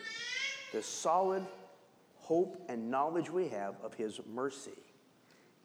the 0.73 0.83
solid 0.83 1.47
hope 2.17 2.65
and 2.71 2.91
knowledge 2.91 3.29
we 3.29 3.49
have 3.49 3.75
of 3.83 3.93
His 3.93 4.19
mercy. 4.33 4.79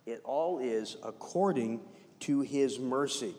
It 0.05 0.19
all 0.25 0.60
is 0.60 0.97
according 1.01 1.79
to 2.21 2.41
His 2.41 2.79
mercy. 2.79 3.33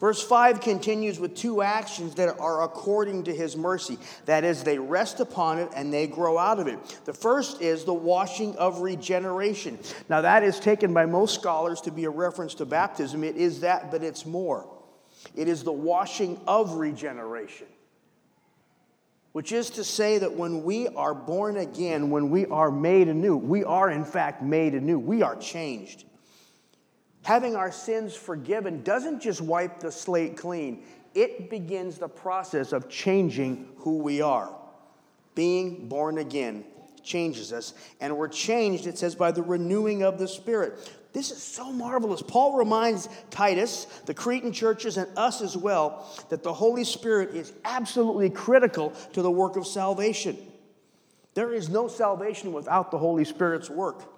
Verse 0.00 0.22
5 0.22 0.60
continues 0.60 1.18
with 1.18 1.34
two 1.34 1.62
actions 1.62 2.14
that 2.16 2.38
are 2.38 2.62
according 2.62 3.24
to 3.24 3.34
his 3.34 3.56
mercy. 3.56 3.98
That 4.26 4.44
is, 4.44 4.62
they 4.62 4.78
rest 4.78 5.20
upon 5.20 5.58
it 5.58 5.70
and 5.74 5.92
they 5.92 6.06
grow 6.06 6.38
out 6.38 6.58
of 6.58 6.66
it. 6.66 6.78
The 7.04 7.12
first 7.12 7.62
is 7.62 7.84
the 7.84 7.94
washing 7.94 8.56
of 8.56 8.80
regeneration. 8.80 9.78
Now, 10.08 10.20
that 10.20 10.42
is 10.42 10.60
taken 10.60 10.92
by 10.92 11.06
most 11.06 11.34
scholars 11.34 11.80
to 11.82 11.90
be 11.90 12.04
a 12.04 12.10
reference 12.10 12.54
to 12.54 12.66
baptism. 12.66 13.24
It 13.24 13.36
is 13.36 13.60
that, 13.60 13.90
but 13.90 14.02
it's 14.02 14.26
more. 14.26 14.68
It 15.34 15.48
is 15.48 15.62
the 15.62 15.72
washing 15.72 16.40
of 16.46 16.74
regeneration, 16.74 17.66
which 19.32 19.50
is 19.50 19.70
to 19.70 19.84
say 19.84 20.18
that 20.18 20.34
when 20.34 20.62
we 20.62 20.88
are 20.88 21.14
born 21.14 21.56
again, 21.56 22.10
when 22.10 22.30
we 22.30 22.46
are 22.46 22.70
made 22.70 23.08
anew, 23.08 23.36
we 23.36 23.64
are 23.64 23.90
in 23.90 24.04
fact 24.04 24.42
made 24.42 24.74
anew. 24.74 24.98
We 24.98 25.22
are 25.22 25.36
changed 25.36 26.04
having 27.26 27.56
our 27.56 27.72
sins 27.72 28.14
forgiven 28.14 28.84
doesn't 28.84 29.20
just 29.20 29.40
wipe 29.40 29.80
the 29.80 29.90
slate 29.90 30.36
clean, 30.36 30.84
it 31.12 31.50
begins 31.50 31.98
the 31.98 32.06
process 32.06 32.70
of 32.70 32.88
changing 32.88 33.68
who 33.78 33.98
we 33.98 34.20
are. 34.20 34.54
Being 35.34 35.88
born 35.88 36.18
again 36.18 36.64
changes 37.02 37.52
us, 37.52 37.74
and 38.00 38.16
we're 38.16 38.28
changed, 38.28 38.86
it 38.86 38.96
says, 38.96 39.16
by 39.16 39.32
the 39.32 39.42
renewing 39.42 40.04
of 40.04 40.20
the 40.20 40.28
Spirit. 40.28 40.88
This 41.12 41.32
is 41.32 41.42
so 41.42 41.72
marvelous. 41.72 42.22
Paul 42.22 42.56
reminds 42.56 43.08
Titus, 43.30 43.86
the 44.06 44.14
Cretan 44.14 44.52
churches, 44.52 44.96
and 44.96 45.08
us 45.18 45.42
as 45.42 45.56
well 45.56 46.08
that 46.28 46.44
the 46.44 46.54
Holy 46.54 46.84
Spirit 46.84 47.34
is 47.34 47.52
absolutely 47.64 48.30
critical 48.30 48.90
to 49.14 49.22
the 49.22 49.30
work 49.32 49.56
of 49.56 49.66
salvation. 49.66 50.38
There 51.34 51.52
is 51.52 51.68
no 51.68 51.88
salvation 51.88 52.52
without 52.52 52.92
the 52.92 52.98
Holy 52.98 53.24
Spirit's 53.24 53.68
work. 53.68 54.15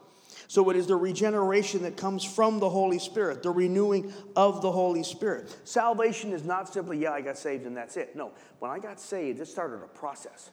So 0.48 0.70
it 0.70 0.76
is 0.76 0.87
the 0.87 0.96
regeneration 0.96 1.82
that 1.82 1.98
comes 1.98 2.24
from 2.24 2.58
the 2.58 2.70
Holy 2.70 2.98
Spirit, 2.98 3.42
the 3.42 3.50
renewing 3.50 4.12
of 4.34 4.62
the 4.62 4.72
Holy 4.72 5.02
Spirit. 5.02 5.54
Salvation 5.64 6.32
is 6.32 6.42
not 6.42 6.72
simply, 6.72 6.98
yeah, 6.98 7.12
I 7.12 7.20
got 7.20 7.37
saved 7.37 7.66
and 7.66 7.76
that's 7.76 7.98
it. 7.98 8.16
No, 8.16 8.32
when 8.58 8.70
I 8.70 8.78
got 8.78 8.98
saved, 8.98 9.40
it 9.40 9.46
started 9.46 9.84
a 9.84 9.88
process. 9.88 10.50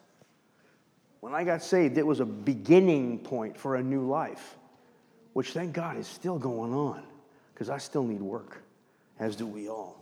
When 1.21 1.33
I 1.33 1.45
got 1.45 1.63
saved, 1.63 1.97
it 1.97 2.05
was 2.05 2.19
a 2.19 2.25
beginning 2.25 3.19
point 3.19 3.57
for 3.57 3.77
a 3.77 3.83
new 3.83 4.05
life, 4.05 4.57
which 5.31 5.53
thank 5.53 5.71
God 5.71 5.97
is 5.97 6.07
still 6.07 6.37
going 6.37 6.73
on 6.73 7.01
because 7.53 7.69
I 7.69 7.77
still 7.77 8.03
need 8.03 8.21
work, 8.21 8.61
as 9.17 9.37
do 9.37 9.47
we 9.47 9.69
all. 9.69 9.97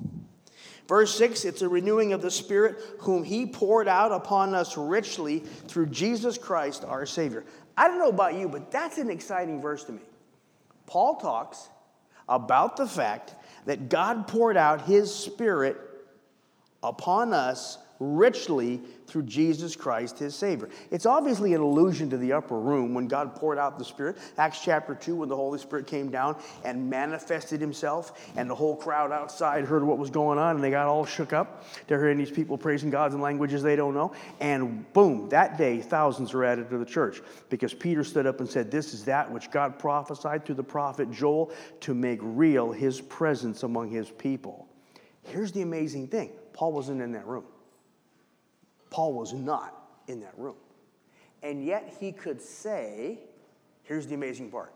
Verse 0.88 1.16
6 1.16 1.46
it's 1.46 1.62
a 1.62 1.70
renewing 1.70 2.14
of 2.14 2.22
the 2.22 2.32
Spirit, 2.32 2.78
whom 3.00 3.24
He 3.24 3.46
poured 3.46 3.88
out 3.88 4.12
upon 4.12 4.54
us 4.54 4.76
richly 4.76 5.40
through 5.40 5.88
Jesus 5.88 6.38
Christ 6.38 6.84
our 6.84 7.06
Savior. 7.06 7.46
I 7.76 7.88
don't 7.88 8.00
know 8.00 8.10
about 8.10 8.36
you, 8.36 8.48
but 8.48 8.72
that's 8.72 8.98
an 8.98 9.10
exciting 9.10 9.62
verse 9.62 9.84
to 9.86 9.94
me. 9.94 10.02
Paul 10.86 11.16
talks 11.16 11.70
about 12.30 12.78
the 12.78 12.88
fact 12.88 13.36
that 13.66 13.90
God 13.90 14.28
poured 14.28 14.58
out 14.58 14.82
his 14.82 15.14
Spirit 15.14 15.78
upon 16.82 17.34
us 17.34 17.78
richly 18.04 18.82
through 19.08 19.24
Jesus 19.24 19.76
Christ, 19.76 20.20
his 20.20 20.36
Savior. 20.36 20.70
It's 20.92 21.06
obviously 21.06 21.54
an 21.54 21.62
allusion 21.62 22.10
to 22.10 22.18
the 22.18 22.34
upper 22.34 22.60
room 22.60 22.94
when 22.94 23.08
God 23.08 23.36
poured 23.36 23.58
out 23.58 23.78
the 23.78 23.86
Spirit. 23.86 24.18
Acts 24.38 24.62
chapter 24.64 24.96
2, 24.96 25.16
when 25.16 25.30
the 25.30 25.36
Holy 25.36 25.60
Spirit 25.60 25.88
came 25.88 26.10
down 26.10 26.36
and 26.64 26.90
manifested 26.90 27.62
himself, 27.62 28.32
and 28.36 28.50
the 28.50 28.56
whole 28.56 28.76
crowd 28.76 29.12
outside 29.12 29.66
heard 29.66 29.84
what 29.84 29.98
was 29.98 30.10
going 30.10 30.40
on, 30.40 30.56
and 30.56 30.64
they 30.64 30.72
got 30.72 30.88
all 30.88 31.06
shook 31.06 31.34
up. 31.34 31.66
They're 31.88 32.00
hearing 32.00 32.18
these 32.18 32.32
people 32.32 32.58
praising 32.58 32.90
God 32.90 33.14
in 33.14 33.22
languages 33.22 33.64
they 33.64 33.76
don't 33.76 33.94
know. 33.94 34.14
And 34.40 34.92
boom, 34.94 35.30
that 35.30 35.58
day, 35.58 35.80
thousands 35.82 36.34
were 36.34 36.44
added 36.44 36.70
to 36.70 36.78
the 36.78 36.86
church 36.86 37.22
because 37.50 37.74
Peter 37.74 38.04
stood 38.04 38.26
up 38.26 38.40
and 38.40 38.50
said, 38.50 38.72
This 38.72 38.94
is 38.94 39.06
that 39.06 39.32
which 39.32 39.52
God 39.52 39.80
prophesied 39.80 40.46
through 40.46 40.56
the 40.56 40.64
prophet 40.64 41.12
Joel 41.12 41.52
to 41.82 41.94
make 41.94 42.20
real 42.22 42.72
his 42.72 43.02
presence 43.02 43.64
among 43.64 43.90
his 43.90 44.10
people. 44.10 44.68
Here's 45.24 45.52
the 45.52 45.62
amazing 45.62 46.08
thing 46.08 46.32
Paul 46.54 46.74
wasn't 46.74 47.02
in 47.02 47.14
that 47.14 47.26
room. 47.26 47.46
Paul 48.94 49.14
was 49.14 49.34
not 49.34 49.76
in 50.08 50.20
that 50.20 50.38
room. 50.38 50.56
And 51.42 51.66
yet 51.66 51.96
he 52.00 52.12
could 52.12 52.40
say, 52.40 53.18
here's 53.82 54.06
the 54.06 54.14
amazing 54.14 54.52
part 54.52 54.72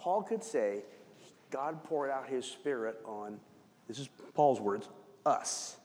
Paul 0.00 0.22
could 0.22 0.42
say, 0.42 0.82
God 1.50 1.84
poured 1.84 2.10
out 2.10 2.28
his 2.28 2.46
spirit 2.46 2.98
on, 3.04 3.38
this 3.86 3.98
is 3.98 4.08
Paul's 4.34 4.60
words, 4.60 4.88
us. 5.26 5.76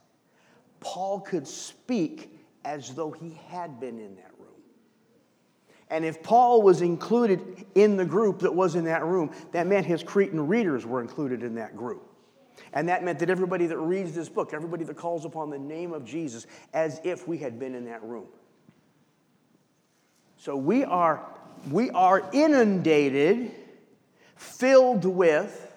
Paul 0.80 1.20
could 1.20 1.46
speak 1.46 2.40
as 2.64 2.96
though 2.96 3.12
he 3.12 3.38
had 3.50 3.82
been 3.82 4.00
in 4.00 4.16
that 4.16 4.32
room. 4.40 4.62
And 5.90 6.06
if 6.06 6.24
Paul 6.24 6.62
was 6.62 6.82
included 6.82 7.66
in 7.76 7.98
the 7.98 8.06
group 8.06 8.40
that 8.40 8.56
was 8.56 8.76
in 8.76 8.86
that 8.86 9.04
room, 9.04 9.32
that 9.52 9.68
meant 9.68 9.86
his 9.86 10.04
Cretan 10.04 10.48
readers 10.48 10.86
were 10.86 11.02
included 11.02 11.44
in 11.44 11.56
that 11.56 11.76
group. 11.76 12.13
And 12.74 12.90
that 12.90 13.04
meant 13.04 13.20
that 13.20 13.30
everybody 13.30 13.68
that 13.68 13.78
reads 13.78 14.14
this 14.14 14.30
book, 14.30 14.54
everybody 14.54 14.84
that 14.84 14.98
calls 14.98 15.26
upon 15.26 15.50
the 15.50 15.60
name 15.60 15.94
of 15.94 16.06
Jesus, 16.06 16.48
as 16.74 17.00
if 17.04 17.28
we 17.28 17.38
had 17.38 17.60
been 17.60 17.76
in 17.76 17.86
that 17.86 18.04
room. 18.04 18.26
So 20.38 20.56
we 20.56 20.84
are, 20.84 21.26
we 21.72 21.90
are 21.92 22.28
inundated, 22.34 23.52
filled 24.36 25.06
with, 25.06 25.72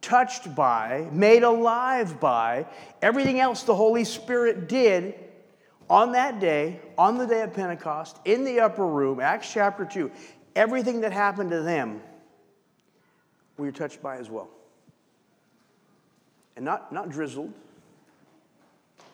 touched 0.00 0.54
by, 0.54 1.08
made 1.12 1.42
alive 1.42 2.20
by 2.20 2.66
everything 3.00 3.38
else 3.38 3.62
the 3.62 3.74
Holy 3.74 4.04
Spirit 4.04 4.68
did 4.68 5.14
on 5.88 6.12
that 6.12 6.40
day, 6.40 6.80
on 6.98 7.18
the 7.18 7.26
day 7.26 7.42
of 7.42 7.54
Pentecost, 7.54 8.18
in 8.24 8.44
the 8.44 8.60
upper 8.60 8.86
room, 8.86 9.20
Acts 9.20 9.52
chapter 9.52 9.84
2. 9.84 10.10
Everything 10.56 11.00
that 11.02 11.12
happened 11.12 11.50
to 11.50 11.62
them, 11.62 12.02
we 13.56 13.68
are 13.68 13.72
touched 13.72 14.02
by 14.02 14.16
as 14.16 14.28
well 14.28 14.50
and 16.56 16.64
not, 16.64 16.92
not 16.92 17.10
drizzled. 17.10 17.52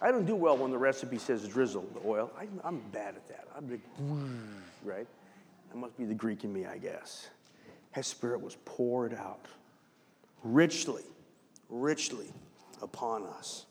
I 0.01 0.11
don't 0.13 0.27
do 0.27 0.37
well 0.37 0.57
when 0.57 0.71
the 0.71 0.79
recipe 0.79 1.19
says 1.19 1.47
drizzled 1.49 1.95
the 1.95 2.09
oil. 2.09 2.31
I, 2.39 2.47
am 2.67 2.81
bad 2.93 3.17
at 3.17 3.29
that. 3.29 3.49
I'm 3.57 3.69
like, 3.71 3.81
right? 4.85 5.07
That 5.71 5.79
must 5.79 5.97
be 5.99 6.05
the 6.05 6.15
Greek 6.15 6.45
in 6.45 6.53
me, 6.53 6.67
I 6.67 6.79
guess. 6.79 7.29
His 7.93 8.07
spirit 8.07 8.41
was 8.41 8.57
poured 8.65 9.15
out 9.15 9.47
richly, 10.45 11.03
richly 11.69 12.33
upon 12.81 13.25
us. 13.25 13.67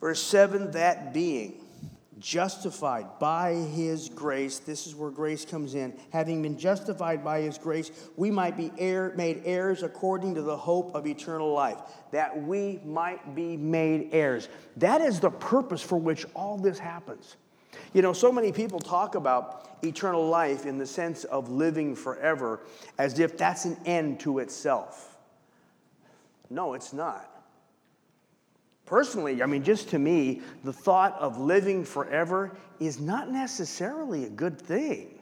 Verse 0.00 0.22
7 0.22 0.72
that 0.72 1.12
being 1.12 1.54
justified 2.18 3.18
by 3.18 3.54
his 3.54 4.08
grace. 4.08 4.58
This 4.58 4.86
is 4.86 4.94
where 4.94 5.10
grace 5.10 5.44
comes 5.44 5.74
in. 5.74 5.94
Having 6.12 6.42
been 6.42 6.58
justified 6.58 7.24
by 7.24 7.40
his 7.40 7.58
grace, 7.58 7.90
we 8.16 8.30
might 8.30 8.56
be 8.56 8.70
heir, 8.78 9.12
made 9.16 9.42
heirs 9.44 9.82
according 9.82 10.34
to 10.34 10.42
the 10.42 10.56
hope 10.56 10.94
of 10.94 11.06
eternal 11.06 11.52
life, 11.52 11.78
that 12.10 12.42
we 12.42 12.80
might 12.84 13.34
be 13.34 13.56
made 13.56 14.10
heirs. 14.12 14.48
That 14.76 15.00
is 15.00 15.20
the 15.20 15.30
purpose 15.30 15.82
for 15.82 15.96
which 15.96 16.26
all 16.34 16.58
this 16.58 16.78
happens. 16.78 17.36
You 17.92 18.02
know, 18.02 18.12
so 18.12 18.30
many 18.30 18.52
people 18.52 18.78
talk 18.78 19.14
about 19.14 19.78
eternal 19.82 20.26
life 20.26 20.66
in 20.66 20.78
the 20.78 20.86
sense 20.86 21.24
of 21.24 21.50
living 21.50 21.94
forever 21.94 22.60
as 22.98 23.18
if 23.18 23.36
that's 23.36 23.64
an 23.64 23.76
end 23.84 24.20
to 24.20 24.38
itself. 24.38 25.16
No, 26.50 26.74
it's 26.74 26.92
not. 26.92 27.31
Personally, 28.92 29.42
I 29.42 29.46
mean, 29.46 29.64
just 29.64 29.88
to 29.88 29.98
me, 29.98 30.42
the 30.64 30.72
thought 30.74 31.18
of 31.18 31.38
living 31.40 31.82
forever 31.82 32.54
is 32.78 33.00
not 33.00 33.30
necessarily 33.30 34.24
a 34.24 34.28
good 34.28 34.60
thing. 34.60 35.18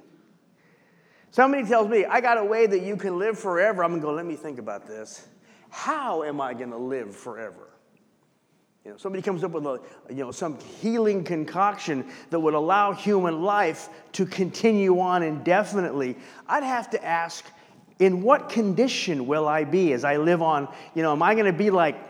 Somebody 1.30 1.64
tells 1.64 1.88
me, 1.88 2.04
I 2.04 2.20
got 2.20 2.36
a 2.36 2.44
way 2.44 2.66
that 2.66 2.82
you 2.82 2.96
can 2.96 3.16
live 3.16 3.38
forever. 3.38 3.84
I'm 3.84 3.90
going 3.90 4.00
to 4.00 4.06
go, 4.08 4.12
let 4.12 4.26
me 4.26 4.34
think 4.34 4.58
about 4.58 4.88
this. 4.88 5.24
How 5.68 6.24
am 6.24 6.40
I 6.40 6.52
going 6.52 6.72
to 6.72 6.76
live 6.76 7.14
forever? 7.14 7.70
You 8.84 8.90
know, 8.90 8.96
somebody 8.96 9.22
comes 9.22 9.44
up 9.44 9.52
with 9.52 9.64
a, 9.64 9.80
you 10.08 10.24
know, 10.24 10.32
some 10.32 10.58
healing 10.80 11.22
concoction 11.22 12.10
that 12.30 12.40
would 12.40 12.54
allow 12.54 12.90
human 12.92 13.42
life 13.42 13.88
to 14.14 14.26
continue 14.26 14.98
on 14.98 15.22
indefinitely. 15.22 16.16
I'd 16.48 16.64
have 16.64 16.90
to 16.90 17.04
ask, 17.04 17.44
in 18.00 18.22
what 18.22 18.48
condition 18.48 19.28
will 19.28 19.46
I 19.46 19.62
be 19.62 19.92
as 19.92 20.02
I 20.02 20.16
live 20.16 20.42
on? 20.42 20.66
You 20.96 21.04
know, 21.04 21.12
am 21.12 21.22
I 21.22 21.34
going 21.34 21.46
to 21.46 21.52
be 21.52 21.70
like 21.70 22.09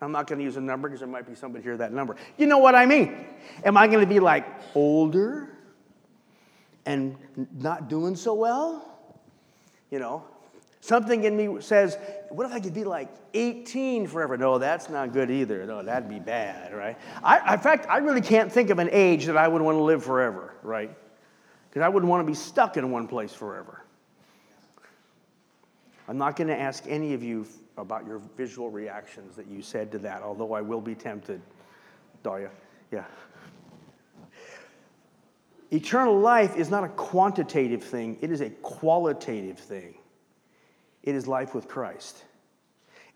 I'm 0.00 0.12
not 0.12 0.26
going 0.26 0.38
to 0.38 0.44
use 0.44 0.56
a 0.56 0.60
number 0.60 0.88
because 0.88 1.00
there 1.00 1.08
might 1.08 1.26
be 1.26 1.34
somebody 1.34 1.64
here 1.64 1.76
that 1.78 1.92
number. 1.92 2.16
You 2.36 2.46
know 2.46 2.58
what 2.58 2.74
I 2.74 2.84
mean? 2.84 3.26
Am 3.64 3.76
I 3.76 3.86
going 3.86 4.00
to 4.00 4.06
be 4.06 4.20
like 4.20 4.46
older 4.74 5.48
and 6.84 7.16
not 7.54 7.88
doing 7.88 8.14
so 8.14 8.34
well? 8.34 8.98
You 9.90 9.98
know, 9.98 10.24
something 10.80 11.24
in 11.24 11.36
me 11.36 11.60
says, 11.60 11.96
what 12.28 12.46
if 12.46 12.52
I 12.52 12.60
could 12.60 12.74
be 12.74 12.84
like 12.84 13.08
18 13.32 14.06
forever? 14.06 14.36
No, 14.36 14.58
that's 14.58 14.90
not 14.90 15.12
good 15.12 15.30
either. 15.30 15.64
No, 15.64 15.82
that'd 15.82 16.08
be 16.08 16.18
bad, 16.18 16.74
right? 16.74 16.98
I, 17.22 17.54
in 17.54 17.60
fact, 17.60 17.86
I 17.88 17.98
really 17.98 18.20
can't 18.20 18.52
think 18.52 18.70
of 18.70 18.78
an 18.78 18.90
age 18.92 19.26
that 19.26 19.36
I 19.36 19.48
would 19.48 19.62
want 19.62 19.76
to 19.76 19.82
live 19.82 20.04
forever, 20.04 20.54
right? 20.62 20.90
Because 21.70 21.82
I 21.82 21.88
wouldn't 21.88 22.10
want 22.10 22.20
to 22.20 22.26
be 22.26 22.34
stuck 22.34 22.76
in 22.76 22.90
one 22.90 23.08
place 23.08 23.32
forever. 23.32 23.82
I'm 26.08 26.18
not 26.18 26.36
going 26.36 26.48
to 26.48 26.58
ask 26.58 26.84
any 26.86 27.14
of 27.14 27.22
you 27.22 27.46
about 27.76 28.06
your 28.06 28.20
visual 28.36 28.70
reactions 28.70 29.36
that 29.36 29.46
you 29.46 29.62
said 29.62 29.92
to 29.92 29.98
that, 29.98 30.22
although 30.22 30.52
I 30.52 30.60
will 30.60 30.80
be 30.80 30.94
tempted. 30.94 31.40
Daria, 32.22 32.50
yeah. 32.90 33.04
Eternal 35.70 36.18
life 36.18 36.56
is 36.56 36.70
not 36.70 36.84
a 36.84 36.88
quantitative 36.88 37.82
thing, 37.82 38.18
it 38.20 38.30
is 38.30 38.40
a 38.40 38.50
qualitative 38.50 39.58
thing. 39.58 39.94
It 41.02 41.14
is 41.14 41.28
life 41.28 41.54
with 41.54 41.68
Christ. 41.68 42.24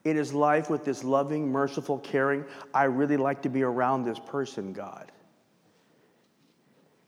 It 0.05 0.16
is 0.16 0.33
life 0.33 0.70
with 0.70 0.85
this 0.85 1.05
loving, 1.05 1.51
merciful, 1.51 1.99
caring, 1.99 2.44
I 2.73 2.85
really 2.85 3.16
like 3.16 3.42
to 3.42 3.49
be 3.49 3.62
around 3.62 4.05
this 4.05 4.18
person, 4.18 4.73
God. 4.73 5.12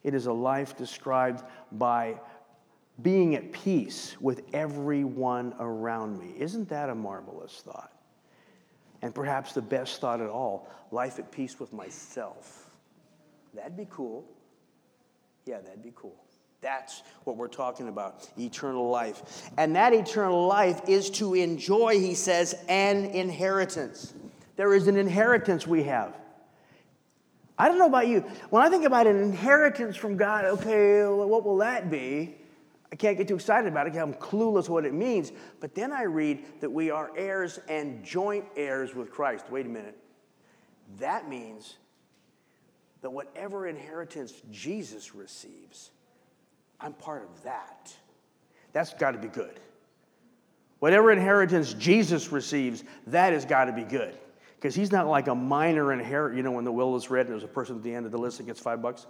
It 0.03 0.15
is 0.15 0.27
a 0.27 0.33
life 0.33 0.77
described 0.77 1.45
by 1.71 2.21
being 3.01 3.35
at 3.35 3.53
peace 3.53 4.17
with 4.21 4.43
everyone 4.53 5.55
around 5.59 6.19
me. 6.19 6.35
Isn't 6.39 6.69
that 6.69 6.91
a 6.91 6.95
marvelous 6.95 7.63
thought? 7.65 7.93
And 9.01 9.15
perhaps 9.15 9.53
the 9.53 9.63
best 9.63 10.01
thought 10.01 10.21
at 10.21 10.29
all 10.29 10.69
life 10.91 11.19
at 11.19 11.33
peace 11.33 11.59
with 11.59 11.73
myself. 11.73 12.71
That'd 13.55 13.77
be 13.77 13.89
cool. 13.91 14.25
Yeah, 15.47 15.61
that'd 15.61 15.83
be 15.83 15.93
cool. 15.95 16.15
That's 16.61 17.03
what 17.25 17.37
we're 17.37 17.49
talking 17.49 17.89
about 17.89 18.29
eternal 18.39 18.89
life. 18.89 19.51
And 19.59 19.75
that 19.75 19.93
eternal 19.93 20.47
life 20.47 20.83
is 20.87 21.11
to 21.11 21.35
enjoy, 21.35 21.99
he 21.99 22.15
says, 22.15 22.55
an 22.69 23.07
inheritance. 23.07 24.15
There 24.57 24.73
is 24.75 24.87
an 24.87 24.97
inheritance 24.97 25.67
we 25.67 25.83
have. 25.85 26.17
I 27.59 27.69
don't 27.69 27.79
know 27.79 27.87
about 27.87 28.07
you. 28.07 28.21
When 28.51 28.63
I 28.63 28.71
think 28.71 28.85
about 28.85 29.07
an 29.09 29.17
inheritance 29.17 29.97
from 29.97 30.17
God, 30.17 30.45
okay, 30.45 31.05
what 31.05 31.45
will 31.45 31.59
that 31.59 31.91
be? 31.91 32.37
I 32.93 32.95
can't 32.95 33.17
get 33.17 33.27
too 33.27 33.37
excited 33.37 33.67
about 33.67 33.87
it 33.87 33.97
I'm 33.97 34.13
clueless 34.13 34.69
what 34.69 34.85
it 34.85 34.93
means. 34.93 35.33
But 35.61 35.75
then 35.75 35.93
I 35.93 36.03
read 36.03 36.45
that 36.61 36.71
we 36.71 36.91
are 36.91 37.11
heirs 37.17 37.59
and 37.69 38.05
joint 38.05 38.45
heirs 38.55 38.95
with 38.95 39.11
Christ. 39.11 39.47
Wait 39.51 39.65
a 39.65 39.69
minute. 39.71 39.97
That 40.99 41.27
means 41.27 41.79
that 43.01 43.11
whatever 43.11 43.67
inheritance 43.67 44.35
Jesus 44.51 45.15
receives, 45.15 45.91
I'm 46.79 46.93
part 46.93 47.25
of 47.25 47.43
that. 47.45 47.97
That's 48.75 48.93
got 48.93 49.13
to 49.13 49.19
be 49.19 49.29
good. 49.29 49.59
Whatever 50.79 51.13
inheritance 51.13 51.73
Jesus 51.75 52.31
receives, 52.31 52.85
that 53.07 53.33
has 53.33 53.47
got 53.47 53.67
to 53.67 53.73
be 53.73 53.85
good. 53.85 54.15
Because 54.57 54.75
he's 54.75 54.93
not 54.93 55.07
like 55.09 55.29
a 55.29 55.35
minor 55.35 55.93
inherit. 55.93 56.37
You 56.37 56.43
know, 56.43 56.53
when 56.53 56.65
the 56.65 56.73
will 56.73 56.95
is 56.97 57.09
read 57.11 57.27
and 57.27 57.31
there's 57.31 57.43
a 57.43 57.49
person 57.49 57.77
at 57.77 57.83
the 57.83 57.95
end 57.95 58.05
of 58.05 58.13
the 58.13 58.19
list 58.19 58.37
that 58.37 58.45
gets 58.45 58.61
five 58.61 58.83
bucks? 58.83 59.07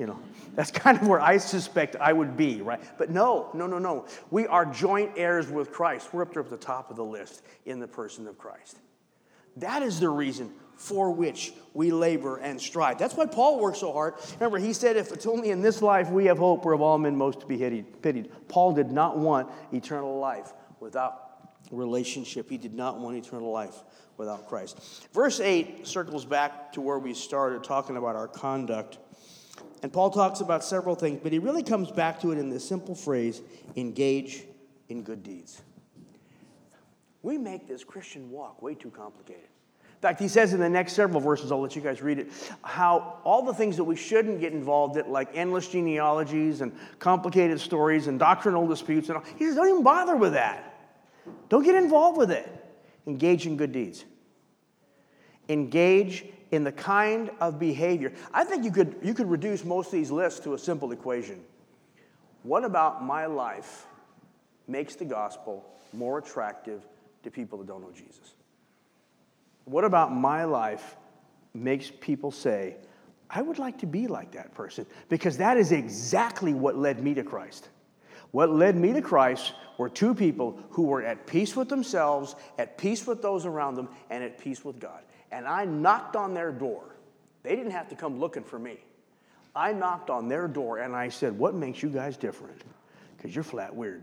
You 0.00 0.06
know, 0.06 0.18
that's 0.54 0.70
kind 0.86 0.98
of 0.98 1.06
where 1.06 1.20
I 1.20 1.36
suspect 1.36 1.94
I 1.96 2.14
would 2.14 2.34
be, 2.34 2.62
right? 2.62 2.80
But 2.96 3.10
no, 3.10 3.50
no, 3.52 3.66
no, 3.66 3.78
no. 3.78 4.06
We 4.30 4.46
are 4.46 4.64
joint 4.64 5.12
heirs 5.16 5.50
with 5.50 5.70
Christ. 5.70 6.14
We're 6.14 6.22
up 6.22 6.32
there 6.32 6.42
at 6.42 6.48
the 6.48 6.56
top 6.56 6.88
of 6.88 6.96
the 6.96 7.04
list 7.04 7.42
in 7.66 7.80
the 7.80 7.86
person 7.86 8.26
of 8.26 8.38
Christ. 8.38 8.78
That 9.58 9.82
is 9.82 10.00
the 10.00 10.08
reason 10.08 10.54
for 10.74 11.10
which 11.10 11.52
we 11.74 11.90
labor 11.90 12.38
and 12.38 12.58
strive. 12.58 12.96
That's 12.96 13.14
why 13.14 13.26
Paul 13.26 13.60
worked 13.60 13.76
so 13.76 13.92
hard. 13.92 14.14
Remember, 14.36 14.56
he 14.56 14.72
said, 14.72 14.96
if 14.96 15.12
it's 15.12 15.26
only 15.26 15.50
in 15.50 15.60
this 15.60 15.82
life 15.82 16.08
we 16.08 16.24
have 16.24 16.38
hope, 16.38 16.64
we're 16.64 16.72
of 16.72 16.80
all 16.80 16.96
men 16.96 17.14
most 17.14 17.40
to 17.40 17.46
be 17.46 17.84
pitied. 18.00 18.48
Paul 18.48 18.72
did 18.72 18.90
not 18.90 19.18
want 19.18 19.50
eternal 19.70 20.18
life 20.18 20.54
without 20.80 21.30
relationship. 21.70 22.48
He 22.48 22.56
did 22.56 22.72
not 22.72 22.98
want 22.98 23.18
eternal 23.18 23.50
life 23.50 23.82
without 24.16 24.48
Christ. 24.48 24.80
Verse 25.12 25.40
8 25.40 25.86
circles 25.86 26.24
back 26.24 26.72
to 26.72 26.80
where 26.80 26.98
we 26.98 27.12
started 27.12 27.62
talking 27.62 27.98
about 27.98 28.16
our 28.16 28.28
conduct. 28.28 28.96
And 29.82 29.92
Paul 29.92 30.10
talks 30.10 30.40
about 30.40 30.62
several 30.62 30.94
things, 30.94 31.20
but 31.22 31.32
he 31.32 31.38
really 31.38 31.62
comes 31.62 31.90
back 31.90 32.20
to 32.20 32.32
it 32.32 32.38
in 32.38 32.50
this 32.50 32.66
simple 32.66 32.94
phrase 32.94 33.42
engage 33.76 34.44
in 34.88 35.02
good 35.02 35.22
deeds. 35.22 35.62
We 37.22 37.38
make 37.38 37.68
this 37.68 37.84
Christian 37.84 38.30
walk 38.30 38.62
way 38.62 38.74
too 38.74 38.90
complicated. 38.90 39.44
In 39.82 40.02
fact, 40.08 40.18
he 40.18 40.28
says 40.28 40.54
in 40.54 40.60
the 40.60 40.68
next 40.68 40.94
several 40.94 41.20
verses, 41.20 41.52
I'll 41.52 41.60
let 41.60 41.76
you 41.76 41.82
guys 41.82 42.00
read 42.00 42.18
it, 42.18 42.32
how 42.62 43.18
all 43.22 43.44
the 43.44 43.52
things 43.52 43.76
that 43.76 43.84
we 43.84 43.96
shouldn't 43.96 44.40
get 44.40 44.54
involved 44.54 44.96
in, 44.96 45.10
like 45.12 45.28
endless 45.34 45.68
genealogies 45.68 46.62
and 46.62 46.72
complicated 46.98 47.60
stories 47.60 48.06
and 48.06 48.18
doctrinal 48.18 48.66
disputes, 48.66 49.10
and 49.10 49.18
all, 49.18 49.24
he 49.36 49.44
says, 49.44 49.56
don't 49.56 49.68
even 49.68 49.82
bother 49.82 50.16
with 50.16 50.32
that. 50.32 50.74
Don't 51.50 51.64
get 51.64 51.74
involved 51.74 52.16
with 52.16 52.30
it. 52.30 52.48
Engage 53.06 53.46
in 53.46 53.58
good 53.58 53.72
deeds. 53.72 54.06
Engage 55.50 56.24
in 56.50 56.64
the 56.64 56.72
kind 56.72 57.30
of 57.40 57.58
behavior. 57.58 58.12
I 58.32 58.44
think 58.44 58.64
you 58.64 58.72
could, 58.72 58.96
you 59.02 59.14
could 59.14 59.30
reduce 59.30 59.64
most 59.64 59.86
of 59.86 59.92
these 59.92 60.10
lists 60.10 60.40
to 60.40 60.54
a 60.54 60.58
simple 60.58 60.92
equation. 60.92 61.40
What 62.42 62.64
about 62.64 63.04
my 63.04 63.26
life 63.26 63.86
makes 64.66 64.94
the 64.94 65.04
gospel 65.04 65.64
more 65.92 66.18
attractive 66.18 66.82
to 67.22 67.30
people 67.30 67.58
that 67.58 67.66
don't 67.66 67.82
know 67.82 67.92
Jesus? 67.92 68.34
What 69.64 69.84
about 69.84 70.14
my 70.14 70.44
life 70.44 70.96
makes 71.54 71.90
people 72.00 72.30
say, 72.30 72.76
I 73.28 73.42
would 73.42 73.58
like 73.58 73.78
to 73.78 73.86
be 73.86 74.08
like 74.08 74.32
that 74.32 74.54
person? 74.54 74.86
Because 75.08 75.36
that 75.36 75.56
is 75.56 75.70
exactly 75.70 76.54
what 76.54 76.76
led 76.76 77.02
me 77.02 77.14
to 77.14 77.22
Christ. 77.22 77.68
What 78.32 78.50
led 78.50 78.76
me 78.76 78.92
to 78.92 79.02
Christ 79.02 79.52
were 79.78 79.88
two 79.88 80.14
people 80.14 80.58
who 80.70 80.84
were 80.84 81.02
at 81.02 81.26
peace 81.26 81.54
with 81.54 81.68
themselves, 81.68 82.34
at 82.58 82.78
peace 82.78 83.06
with 83.06 83.22
those 83.22 83.44
around 83.46 83.76
them, 83.76 83.88
and 84.08 84.24
at 84.24 84.38
peace 84.38 84.64
with 84.64 84.80
God 84.80 85.02
and 85.32 85.46
I 85.46 85.64
knocked 85.64 86.16
on 86.16 86.34
their 86.34 86.52
door. 86.52 86.84
They 87.42 87.56
didn't 87.56 87.72
have 87.72 87.88
to 87.88 87.96
come 87.96 88.18
looking 88.18 88.44
for 88.44 88.58
me. 88.58 88.78
I 89.54 89.72
knocked 89.72 90.10
on 90.10 90.28
their 90.28 90.46
door 90.46 90.78
and 90.78 90.94
I 90.94 91.08
said, 91.08 91.36
What 91.36 91.54
makes 91.54 91.82
you 91.82 91.88
guys 91.88 92.16
different? 92.16 92.62
Because 93.16 93.34
you're 93.34 93.44
flat 93.44 93.74
weird. 93.74 94.02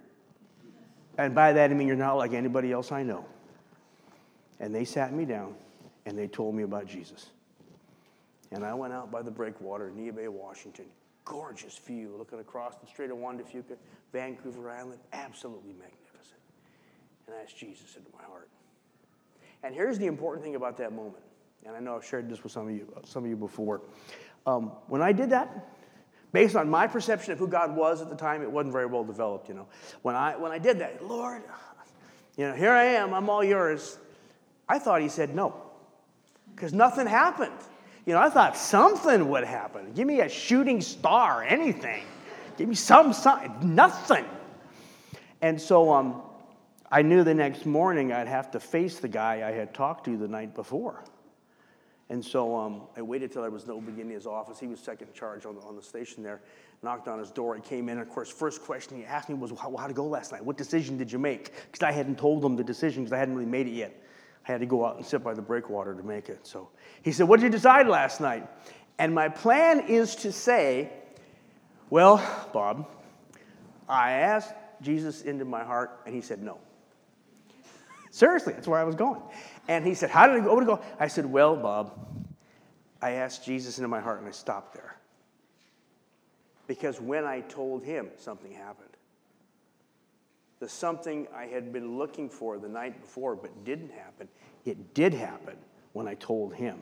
And 1.17 1.33
by 1.33 1.53
that 1.53 1.71
I 1.71 1.73
mean 1.73 1.87
you're 1.87 1.95
not 1.95 2.17
like 2.17 2.33
anybody 2.33 2.71
else 2.71 2.91
I 2.91 3.03
know. 3.03 3.25
And 4.59 4.73
they 4.73 4.85
sat 4.85 5.13
me 5.13 5.25
down 5.25 5.55
and 6.05 6.17
they 6.17 6.27
told 6.27 6.55
me 6.55 6.63
about 6.63 6.87
Jesus. 6.87 7.27
And 8.51 8.63
I 8.63 8.73
went 8.73 8.93
out 8.93 9.11
by 9.11 9.21
the 9.21 9.31
breakwater 9.31 9.89
in 9.89 10.11
Bay, 10.11 10.27
Washington. 10.27 10.85
Gorgeous 11.25 11.77
view 11.79 12.15
looking 12.17 12.39
across 12.39 12.75
the 12.77 12.87
Strait 12.87 13.11
of 13.11 13.17
Juan 13.17 13.37
de 13.37 13.43
Fuca, 13.43 13.75
Vancouver 14.13 14.69
Island. 14.69 14.99
Absolutely 15.11 15.73
magnificent. 15.73 16.39
And 17.27 17.35
I 17.35 17.43
asked 17.43 17.57
Jesus 17.57 17.97
into 17.97 18.09
my 18.17 18.23
heart. 18.23 18.47
And 19.63 19.74
here's 19.74 19.98
the 19.98 20.06
important 20.06 20.43
thing 20.43 20.56
about 20.56 20.78
that 20.78 20.93
moment. 20.93 21.24
And 21.65 21.76
I 21.76 21.80
know 21.80 21.96
I've 21.96 22.06
shared 22.06 22.30
this 22.30 22.43
with 22.43 22.52
some 22.52 22.67
of 22.67 22.74
you, 22.74 22.88
some 23.06 23.24
of 23.24 23.30
you 23.30 23.36
before. 23.36 23.82
Um, 24.46 24.72
when 24.88 25.02
I 25.02 25.12
did 25.12 25.30
that, 25.32 25.67
based 26.32 26.56
on 26.56 26.70
my 26.70 26.88
perception 26.88 27.34
of 27.34 27.39
who 27.39 27.48
God 27.48 27.76
was 27.76 28.02
at 28.02 28.10
the 28.10 28.15
time, 28.15 28.41
it 28.41 28.52
wasn't 28.52 28.72
very 28.72 28.86
well 28.86 29.04
developed, 29.04 29.50
you 29.50 29.56
know. 29.56 29.67
When 30.02 30.15
I, 30.15 30.38
when 30.38 30.52
I 30.52 30.60
did 30.60 30.80
that, 30.80 31.04
Lord, 31.06 31.41
you 32.38 32.48
know, 32.48 32.54
here 32.54 32.72
I 32.72 32.84
am, 32.84 33.13
I'm 33.13 33.30
all 33.30 33.43
yours. 33.43 33.98
I 34.70 34.80
thought 34.80 35.02
he 35.02 35.10
said 35.10 35.36
no, 35.36 35.56
because 36.56 36.74
nothing 36.74 37.08
happened. 37.08 37.52
You 38.06 38.13
know, 38.13 38.20
I 38.20 38.30
thought 38.30 38.56
something 38.56 39.28
would 39.30 39.43
happen. 39.43 39.91
Give 39.93 40.08
me 40.08 40.22
a 40.22 40.30
shooting 40.30 40.80
star, 40.80 41.43
anything. 41.43 42.04
Give 42.58 42.70
me 42.70 42.76
some 42.76 43.12
sign, 43.12 43.54
nothing. 43.62 44.26
And 45.41 45.60
so 45.60 45.91
um, 45.91 46.22
I 46.89 47.02
knew 47.02 47.23
the 47.23 47.34
next 47.34 47.65
morning 47.65 48.13
I'd 48.13 48.28
have 48.28 48.52
to 48.52 48.60
face 48.60 49.00
the 49.00 49.08
guy 49.08 49.47
I 49.47 49.52
had 49.52 49.73
talked 49.73 50.06
to 50.06 50.17
the 50.17 50.28
night 50.28 50.56
before. 50.56 51.04
And 52.10 52.23
so 52.23 52.56
um, 52.56 52.84
I 52.95 53.02
waited 53.02 53.34
till 53.34 53.41
there 53.41 53.52
was 53.52 53.67
nobody 53.67 54.00
in 54.00 54.10
his 54.10 54.26
office. 54.26 54.60
He 54.60 54.67
was 54.67 54.80
second 54.80 55.13
charge 55.13 55.45
on 55.45 55.56
the, 55.56 55.62
on 55.62 55.76
the 55.76 55.82
station 55.82 56.23
there. 56.23 56.41
Knocked 56.82 57.10
on 57.10 57.19
his 57.19 57.32
door. 57.32 57.56
He 57.56 57.62
came 57.62 57.89
in. 57.89 58.00
Of 58.00 58.10
course, 58.10 58.30
first 58.30 58.62
question 58.62 58.97
he 58.97 59.04
asked 59.04 59.28
me 59.28 59.36
was, 59.36 59.52
how, 59.52 59.76
how'd 59.76 59.91
it 59.91 59.95
go 59.95 60.06
last 60.06 60.32
night? 60.32 60.45
What 60.45 60.56
decision 60.58 60.97
did 60.97 61.12
you 61.12 61.19
make? 61.19 61.54
Because 61.69 61.84
I 61.84 61.91
hadn't 61.91 62.17
told 62.17 62.45
him 62.45 62.56
the 62.56 62.63
decision 62.63 63.04
because 63.04 63.13
I 63.13 63.17
hadn't 63.17 63.36
really 63.36 63.50
made 63.50 63.67
it 63.67 63.71
yet. 63.71 64.02
I 64.47 64.52
had 64.54 64.62
to 64.62 64.65
go 64.65 64.86
out 64.86 64.95
and 64.95 65.06
sit 65.06 65.21
by 65.21 65.34
the 65.34 65.41
breakwater 65.41 65.93
to 65.93 66.04
make 66.04 66.30
it. 66.30 66.47
So 66.47 66.69
he 67.02 67.12
said, 67.12 67.28
What 67.28 67.41
did 67.41 67.47
you 67.47 67.52
decide 67.52 67.88
last 67.88 68.21
night? 68.21 68.47
And 68.97 69.13
my 69.13 69.28
plan 69.28 69.82
is 69.88 70.15
to 70.17 70.32
say, 70.32 70.89
Well, 71.89 72.17
Bob, 72.54 72.88
I 73.89 74.12
asked 74.12 74.54
Jesus 74.82 75.23
into 75.23 75.43
my 75.43 75.65
heart, 75.65 76.00
and 76.06 76.15
he 76.15 76.21
said 76.21 76.41
no. 76.41 76.60
Seriously, 78.17 78.53
that's 78.53 78.67
where 78.67 78.80
I 78.80 78.84
was 78.84 78.95
going. 78.95 79.21
And 79.67 79.86
he 79.86 79.93
said, 79.93 80.10
How 80.10 80.25
did 80.25 80.38
it 80.38 80.43
go? 80.43 80.60
Go? 80.65 80.82
I 80.99 81.06
said, 81.08 81.27
Well, 81.27 81.56
Bob, 81.56 81.93
I 82.99 83.12
asked 83.12 83.45
Jesus 83.45 83.77
into 83.77 83.88
my 83.88 83.99
heart 83.99 84.21
and 84.21 84.27
I 84.27 84.32
stopped 84.32 84.73
there. 84.73 84.95
Because 86.65 86.99
when 86.99 87.25
I 87.25 87.41
told 87.41 87.84
him, 87.84 88.10
something 88.17 88.51
happened. 88.51 88.89
The 90.60 90.67
something 90.67 91.27
I 91.36 91.45
had 91.45 91.71
been 91.71 91.99
looking 91.99 92.27
for 92.27 92.58
the 92.58 92.67
night 92.67 92.99
before 92.99 93.36
but 93.36 93.63
didn't 93.63 93.91
happen, 93.91 94.27
it 94.65 94.95
did 94.95 95.13
happen 95.13 95.56
when 95.93 96.08
I 96.08 96.15
told 96.15 96.56
him. 96.56 96.80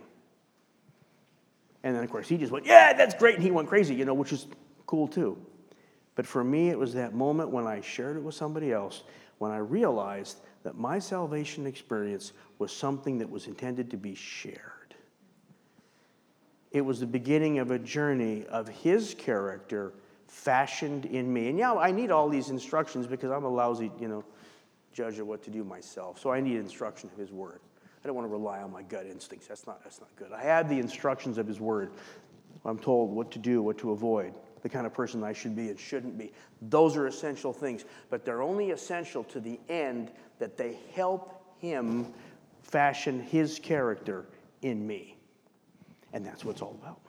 And 1.84 1.98
then, 1.98 2.02
of 2.02 2.10
course, 2.10 2.30
he 2.30 2.38
just 2.38 2.54
went, 2.54 2.65
Yeah, 2.65 2.93
that's 2.93 3.13
great. 3.13 3.36
And 3.36 3.43
he 3.43 3.52
went 3.52 3.67
crazy, 3.67 3.93
you 3.93 4.06
know, 4.06 4.13
which 4.13 4.32
is 4.32 4.48
cool 4.86 5.10
too. 5.10 5.38
But 6.15 6.26
for 6.26 6.45
me, 6.45 6.69
it 6.69 6.80
was 6.80 6.93
that 6.93 7.13
moment 7.13 7.50
when 7.50 7.67
I 7.67 7.82
shared 7.82 8.15
it 8.15 8.24
with 8.24 8.36
somebody 8.36 8.71
else, 8.71 9.04
when 9.38 9.52
I 9.52 9.58
realized 9.58 10.38
that 10.65 10.75
my 10.75 10.97
salvation 10.97 11.67
experience 11.67 12.34
was 12.58 12.71
something 12.71 13.19
that 13.19 13.30
was 13.30 13.45
intended 13.45 13.91
to 13.91 13.97
be 13.97 14.15
shared. 14.15 14.95
It 16.71 16.82
was 16.82 16.99
the 16.99 17.06
beginning 17.06 17.60
of 17.60 17.69
a 17.69 17.78
journey 17.78 18.47
of 18.47 18.67
His 18.67 19.13
character 19.15 19.93
fashioned 20.28 21.06
in 21.06 21.32
me. 21.32 21.49
And 21.49 21.60
yeah, 21.60 21.75
I 21.75 21.91
need 21.91 22.10
all 22.10 22.30
these 22.30 22.49
instructions 22.49 23.06
because 23.06 23.30
I'm 23.30 23.43
a 23.43 23.49
lousy, 23.49 23.91
you 23.99 24.08
know, 24.08 24.23
judge 24.91 25.19
of 25.19 25.28
what 25.28 25.43
to 25.43 25.51
do 25.51 25.63
myself. 25.63 26.19
So 26.19 26.32
I 26.32 26.41
need 26.41 26.58
instruction 26.58 27.12
of 27.13 27.19
His 27.19 27.32
Word. 27.32 27.60
I 28.04 28.08
don't 28.08 28.15
want 28.15 28.28
to 28.28 28.32
rely 28.32 28.63
on 28.63 28.71
my 28.71 28.82
gut 28.82 29.06
instincts. 29.06 29.45
That's 29.45 29.67
not, 29.67 29.84
that's 29.84 29.99
not 29.99 30.10
good. 30.15 30.32
I 30.32 30.41
have 30.41 30.67
the 30.67 30.80
instructions 30.80 31.38
of 31.38 31.45
His 31.45 31.60
Word. 31.60 31.91
I'm 32.65 32.80
told 32.80 33.12
what 33.12 33.30
to 33.34 33.39
do, 33.39 33.62
what 33.62 33.78
to 33.78 33.91
avoid 33.91 34.34
the 34.65 34.69
kind 34.69 34.88
of 34.88 34.93
person 34.95 35.23
I 35.23 35.32
should 35.32 35.56
be 35.56 35.69
and 35.69 35.80
shouldn't 35.80 36.17
be. 36.17 36.32
Those 36.60 36.97
are 36.97 37.06
essential 37.06 37.54
things, 37.54 37.86
but 38.10 38.25
they're 38.25 38.41
only 38.41 38.71
essential 38.71 39.23
to 39.25 39.39
the 39.39 39.60
end 39.69 40.10
that 40.39 40.58
they 40.58 40.80
help 40.95 41.39
Him 41.60 42.12
fashion 42.63 43.19
His 43.19 43.60
character 43.60 44.25
in 44.63 44.88
me. 44.88 45.17
And 46.13 46.25
that's 46.25 46.43
what 46.43 46.54
it's 46.54 46.63
all 46.63 46.75
about. 46.82 46.99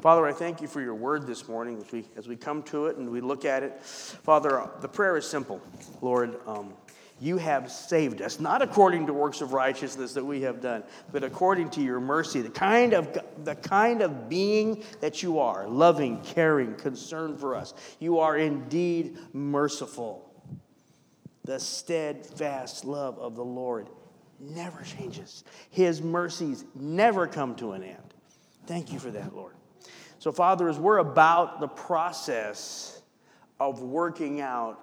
Father, 0.00 0.26
I 0.26 0.32
thank 0.32 0.62
you 0.62 0.66
for 0.66 0.80
your 0.80 0.94
word 0.94 1.26
this 1.26 1.46
morning 1.46 1.76
as 1.76 1.92
we, 1.92 2.06
as 2.16 2.26
we 2.26 2.36
come 2.36 2.62
to 2.62 2.86
it 2.86 2.96
and 2.96 3.10
we 3.10 3.20
look 3.20 3.44
at 3.44 3.62
it. 3.62 3.78
Father, 3.82 4.66
the 4.80 4.88
prayer 4.88 5.18
is 5.18 5.28
simple. 5.28 5.60
Lord, 6.00 6.40
um, 6.46 6.72
you 7.20 7.36
have 7.36 7.70
saved 7.70 8.20
us, 8.20 8.40
not 8.40 8.62
according 8.62 9.06
to 9.06 9.12
works 9.12 9.40
of 9.40 9.52
righteousness 9.52 10.14
that 10.14 10.24
we 10.24 10.42
have 10.42 10.60
done, 10.60 10.82
but 11.12 11.22
according 11.22 11.70
to 11.70 11.80
your 11.80 12.00
mercy, 12.00 12.40
the 12.40 12.50
kind 12.50 12.92
of, 12.92 13.16
the 13.44 13.54
kind 13.54 14.02
of 14.02 14.28
being 14.28 14.82
that 15.00 15.22
you 15.22 15.38
are, 15.38 15.68
loving, 15.68 16.20
caring, 16.22 16.74
concerned 16.74 17.38
for 17.38 17.54
us. 17.54 17.74
You 18.00 18.18
are 18.18 18.36
indeed 18.36 19.18
merciful. 19.32 20.28
The 21.44 21.60
steadfast 21.60 22.84
love 22.84 23.18
of 23.18 23.36
the 23.36 23.44
Lord 23.44 23.88
never 24.40 24.82
changes, 24.82 25.44
His 25.70 26.02
mercies 26.02 26.64
never 26.74 27.26
come 27.26 27.54
to 27.56 27.72
an 27.72 27.84
end. 27.84 28.14
Thank 28.66 28.92
you 28.92 28.98
for 28.98 29.10
that, 29.10 29.34
Lord. 29.34 29.54
So, 30.18 30.32
Father, 30.32 30.68
as 30.68 30.78
we're 30.78 30.98
about 30.98 31.60
the 31.60 31.68
process 31.68 33.02
of 33.58 33.80
working 33.82 34.40
out 34.40 34.78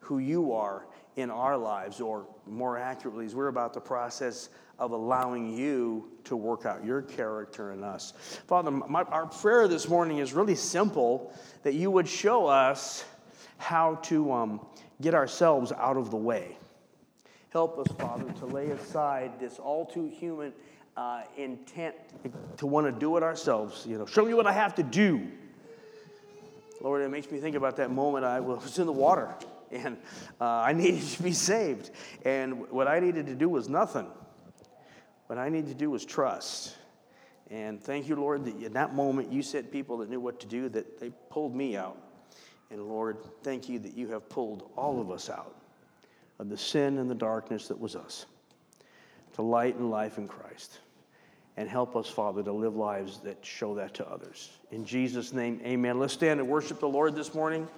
who 0.00 0.18
you 0.18 0.52
are 0.52 0.86
in 1.16 1.30
our 1.30 1.56
lives, 1.56 2.00
or 2.00 2.26
more 2.46 2.78
accurately, 2.78 3.26
as 3.26 3.34
we're 3.34 3.48
about 3.48 3.74
the 3.74 3.80
process 3.80 4.48
of 4.78 4.92
allowing 4.92 5.56
you 5.56 6.10
to 6.24 6.36
work 6.36 6.66
out 6.66 6.84
your 6.84 7.02
character 7.02 7.72
in 7.72 7.84
us. 7.84 8.14
Father, 8.46 8.70
my, 8.70 9.02
our 9.02 9.26
prayer 9.26 9.68
this 9.68 9.88
morning 9.88 10.18
is 10.18 10.32
really 10.32 10.54
simple 10.54 11.32
that 11.62 11.74
you 11.74 11.90
would 11.90 12.08
show 12.08 12.46
us 12.46 13.04
how 13.58 13.96
to 13.96 14.32
um, 14.32 14.66
get 15.00 15.14
ourselves 15.14 15.70
out 15.72 15.96
of 15.96 16.10
the 16.10 16.16
way. 16.16 16.56
Help 17.50 17.78
us, 17.78 17.86
Father, 17.98 18.32
to 18.38 18.46
lay 18.46 18.70
aside 18.70 19.38
this 19.38 19.58
all 19.58 19.84
too 19.84 20.06
human 20.06 20.52
uh, 20.96 21.22
intent 21.36 21.94
to 22.56 22.66
want 22.66 22.86
to 22.86 22.92
do 22.92 23.16
it 23.16 23.22
ourselves. 23.22 23.86
You 23.86 23.98
know, 23.98 24.06
show 24.06 24.24
me 24.24 24.34
what 24.34 24.46
I 24.46 24.52
have 24.52 24.74
to 24.76 24.82
do. 24.82 25.28
Lord, 26.80 27.02
it 27.02 27.10
makes 27.10 27.30
me 27.30 27.38
think 27.38 27.54
about 27.54 27.76
that 27.76 27.90
moment 27.90 28.24
I 28.24 28.40
was 28.40 28.78
in 28.78 28.86
the 28.86 28.92
water 28.92 29.34
and 29.72 29.96
uh, 30.40 30.44
I 30.44 30.72
needed 30.74 31.02
to 31.02 31.22
be 31.22 31.32
saved. 31.32 31.90
And 32.24 32.68
what 32.70 32.88
I 32.88 33.00
needed 33.00 33.26
to 33.26 33.34
do 33.34 33.48
was 33.48 33.68
nothing. 33.68 34.06
What 35.26 35.38
I 35.38 35.48
needed 35.48 35.68
to 35.68 35.74
do 35.74 35.90
was 35.90 36.04
trust. 36.04 36.76
And 37.50 37.82
thank 37.82 38.08
you, 38.08 38.16
Lord, 38.16 38.44
that 38.44 38.56
in 38.62 38.72
that 38.74 38.94
moment 38.94 39.32
you 39.32 39.42
sent 39.42 39.70
people 39.70 39.98
that 39.98 40.08
knew 40.08 40.20
what 40.20 40.40
to 40.40 40.46
do, 40.46 40.68
that 40.70 40.98
they 40.98 41.10
pulled 41.30 41.54
me 41.54 41.76
out. 41.76 41.98
And 42.70 42.82
Lord, 42.88 43.18
thank 43.42 43.68
you 43.68 43.78
that 43.80 43.94
you 43.94 44.08
have 44.08 44.28
pulled 44.28 44.70
all 44.76 45.00
of 45.00 45.10
us 45.10 45.28
out 45.28 45.54
of 46.38 46.48
the 46.48 46.56
sin 46.56 46.98
and 46.98 47.10
the 47.10 47.14
darkness 47.14 47.68
that 47.68 47.78
was 47.78 47.94
us 47.94 48.26
to 49.34 49.42
light 49.42 49.76
and 49.76 49.90
life 49.90 50.18
in 50.18 50.28
Christ. 50.28 50.80
And 51.58 51.68
help 51.68 51.96
us, 51.96 52.08
Father, 52.08 52.42
to 52.42 52.52
live 52.52 52.76
lives 52.76 53.20
that 53.20 53.44
show 53.44 53.74
that 53.74 53.92
to 53.94 54.08
others. 54.08 54.50
In 54.70 54.86
Jesus' 54.86 55.34
name, 55.34 55.60
amen. 55.64 55.98
Let's 55.98 56.14
stand 56.14 56.40
and 56.40 56.48
worship 56.48 56.80
the 56.80 56.88
Lord 56.88 57.14
this 57.14 57.34
morning. 57.34 57.68